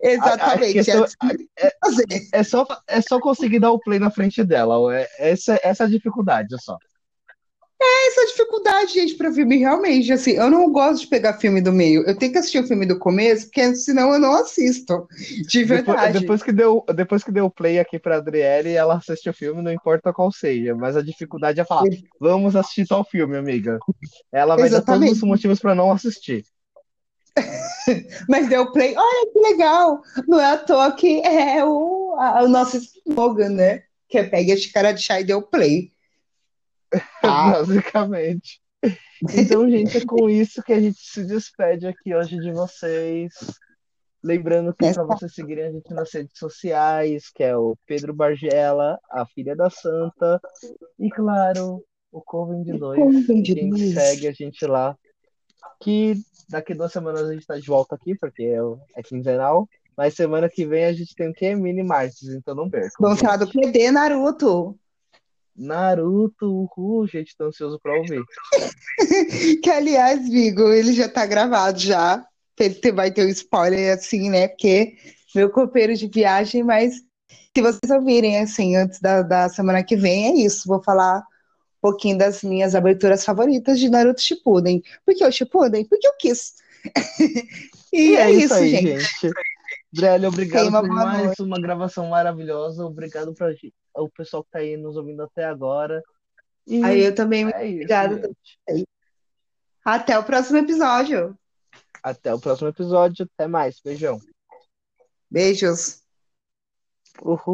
Exatamente. 0.00 0.88
A, 1.20 1.28
a 1.28 1.32
é, 1.58 2.40
é, 2.40 2.42
só, 2.44 2.64
é 2.86 3.00
só 3.00 3.18
conseguir 3.18 3.58
dar 3.58 3.72
o 3.72 3.80
play 3.80 3.98
na 3.98 4.10
frente 4.10 4.44
dela. 4.44 4.96
É, 4.96 5.08
essa, 5.18 5.58
essa 5.64 5.82
é 5.82 5.86
a 5.86 5.90
dificuldade, 5.90 6.54
só. 6.62 6.78
É 7.86 8.08
essa 8.08 8.26
dificuldade, 8.26 8.94
gente, 8.94 9.14
para 9.14 9.32
filme, 9.32 9.58
realmente. 9.58 10.12
Assim, 10.12 10.32
eu 10.32 10.50
não 10.50 10.70
gosto 10.70 11.02
de 11.02 11.06
pegar 11.08 11.34
filme 11.34 11.60
do 11.60 11.72
meio. 11.72 12.02
Eu 12.02 12.16
tenho 12.16 12.32
que 12.32 12.38
assistir 12.38 12.58
o 12.58 12.66
filme 12.66 12.86
do 12.86 12.98
começo, 12.98 13.46
porque 13.46 13.74
senão 13.76 14.12
eu 14.12 14.18
não 14.18 14.34
assisto. 14.34 15.06
De 15.46 15.64
verdade. 15.64 16.18
Depois, 16.18 16.20
depois 16.20 16.42
que, 16.42 16.52
deu, 16.52 16.84
depois 16.94 17.24
que 17.24 17.32
deu 17.32 17.50
play 17.50 17.78
aqui 17.78 17.98
pra 17.98 18.16
Adriele, 18.16 18.72
ela 18.72 18.96
assiste 18.96 19.28
o 19.28 19.34
filme, 19.34 19.62
não 19.62 19.72
importa 19.72 20.12
qual 20.12 20.32
seja. 20.32 20.74
Mas 20.74 20.96
a 20.96 21.02
dificuldade 21.02 21.60
é 21.60 21.64
falar: 21.64 21.84
vamos 22.18 22.56
assistir 22.56 22.86
tal 22.86 23.04
filme, 23.04 23.36
amiga. 23.36 23.78
Ela 24.32 24.56
vai 24.56 24.66
Exatamente. 24.66 25.00
dar 25.00 25.06
todos 25.06 25.22
os 25.22 25.28
motivos 25.28 25.60
para 25.60 25.74
não 25.74 25.92
assistir. 25.92 26.44
Mas 28.28 28.48
deu 28.48 28.70
play, 28.72 28.94
olha 28.96 29.32
que 29.32 29.38
legal! 29.40 30.02
Não 30.26 30.40
é 30.40 30.52
à 30.52 30.56
toa 30.56 30.92
que 30.92 31.20
é 31.20 31.64
o, 31.64 32.16
a, 32.18 32.44
o 32.44 32.48
nosso 32.48 32.80
slogan, 33.06 33.50
né? 33.50 33.82
Que 34.08 34.18
é 34.18 34.24
pegue 34.24 34.52
a 34.52 34.56
xícara 34.56 34.92
de 34.92 35.02
chá 35.02 35.20
e 35.20 35.24
deu 35.24 35.42
play. 35.42 35.93
Ah. 37.22 37.52
Basicamente. 37.52 38.60
Então, 39.34 39.68
gente, 39.68 39.96
é 39.96 40.04
com 40.04 40.28
isso 40.28 40.62
que 40.62 40.72
a 40.72 40.80
gente 40.80 40.98
se 40.98 41.24
despede 41.24 41.86
aqui 41.86 42.14
hoje 42.14 42.38
de 42.38 42.52
vocês. 42.52 43.32
Lembrando 44.22 44.74
que 44.74 44.92
para 44.92 45.04
vocês 45.04 45.34
seguirem 45.34 45.64
a 45.66 45.70
gente 45.70 45.92
nas 45.92 46.12
redes 46.12 46.38
sociais, 46.38 47.30
que 47.34 47.42
é 47.42 47.56
o 47.56 47.76
Pedro 47.86 48.14
Bargela, 48.14 48.98
a 49.10 49.26
filha 49.26 49.54
da 49.54 49.68
Santa, 49.68 50.40
e 50.98 51.10
claro, 51.10 51.82
o 52.10 52.22
Coven 52.22 52.62
de 52.62 52.72
Dois. 52.78 53.26
Quem 53.26 53.76
segue 53.92 54.28
a 54.28 54.32
gente 54.32 54.66
lá. 54.66 54.96
Que 55.80 56.14
daqui 56.48 56.74
duas 56.74 56.92
semanas 56.92 57.22
a 57.22 57.32
gente 57.32 57.42
está 57.42 57.58
de 57.58 57.66
volta 57.66 57.94
aqui, 57.94 58.14
porque 58.16 58.42
é, 58.44 58.58
é 59.00 59.02
quinzenal. 59.02 59.68
Mas 59.96 60.14
semana 60.14 60.48
que 60.48 60.66
vem 60.66 60.86
a 60.86 60.92
gente 60.92 61.14
tem 61.14 61.28
o 61.28 61.32
que? 61.32 61.54
Mini 61.54 61.82
Martes, 61.82 62.28
então 62.28 62.54
não 62.54 62.68
perca. 62.68 62.94
Vamos 62.98 63.20
falar 63.20 63.36
do 63.36 63.50
PD 63.50 63.90
Naruto. 63.90 64.76
Naruto, 65.56 66.68
uhul, 66.76 67.06
gente, 67.06 67.36
tô 67.36 67.46
ansioso 67.46 67.78
pra 67.80 67.96
ouvir. 67.96 68.22
que, 69.62 69.70
aliás, 69.70 70.28
Vigo, 70.28 70.72
ele 70.72 70.92
já 70.92 71.08
tá 71.08 71.24
gravado 71.24 71.78
já. 71.78 72.24
Ele 72.58 72.92
vai 72.92 73.10
ter 73.10 73.24
um 73.24 73.28
spoiler 73.28 73.94
assim, 73.94 74.30
né? 74.30 74.48
Porque 74.48 74.96
meu 75.34 75.50
copeiro 75.50 75.94
de 75.94 76.08
viagem, 76.08 76.62
mas 76.62 76.94
se 77.56 77.62
vocês 77.62 77.90
ouvirem, 77.90 78.38
assim, 78.38 78.76
antes 78.76 79.00
da, 79.00 79.22
da 79.22 79.48
semana 79.48 79.82
que 79.82 79.96
vem, 79.96 80.26
é 80.26 80.44
isso. 80.44 80.68
Vou 80.68 80.82
falar 80.82 81.18
um 81.18 81.22
pouquinho 81.80 82.18
das 82.18 82.42
minhas 82.42 82.74
aberturas 82.74 83.24
favoritas 83.24 83.78
de 83.78 83.88
Naruto 83.88 84.20
Shippuden. 84.20 84.82
Por 85.04 85.14
que 85.14 85.24
o 85.24 85.30
Shippuden? 85.30 85.84
Porque 85.86 86.06
eu 86.06 86.16
quis. 86.18 86.54
e, 87.92 88.10
e, 88.10 88.16
é, 88.16 88.22
é 88.22 88.30
isso, 88.32 88.44
isso 88.46 88.54
aí, 88.54 88.70
gente. 88.70 89.00
gente. 89.00 89.34
Brélio, 89.92 90.28
obrigado 90.28 90.70
por 90.70 90.88
mais 90.88 91.24
noite. 91.24 91.42
uma 91.42 91.60
gravação 91.60 92.08
maravilhosa. 92.08 92.84
Obrigado 92.84 93.32
para 93.34 93.54
o 93.96 94.08
pessoal 94.08 94.42
que 94.42 94.48
está 94.48 94.58
aí 94.58 94.76
nos 94.76 94.96
ouvindo 94.96 95.22
até 95.22 95.44
agora. 95.44 96.02
E 96.66 96.82
aí 96.82 97.00
eu 97.00 97.14
também, 97.14 97.44
é 97.44 97.48
obrigada. 97.48 98.30
Até 99.84 100.18
o 100.18 100.24
próximo 100.24 100.58
episódio. 100.58 101.38
Até 102.02 102.32
o 102.32 102.40
próximo 102.40 102.68
episódio. 102.68 103.28
Até 103.34 103.46
mais. 103.46 103.80
Beijão. 103.80 104.18
Beijos. 105.30 106.02
Uhul. 107.22 107.52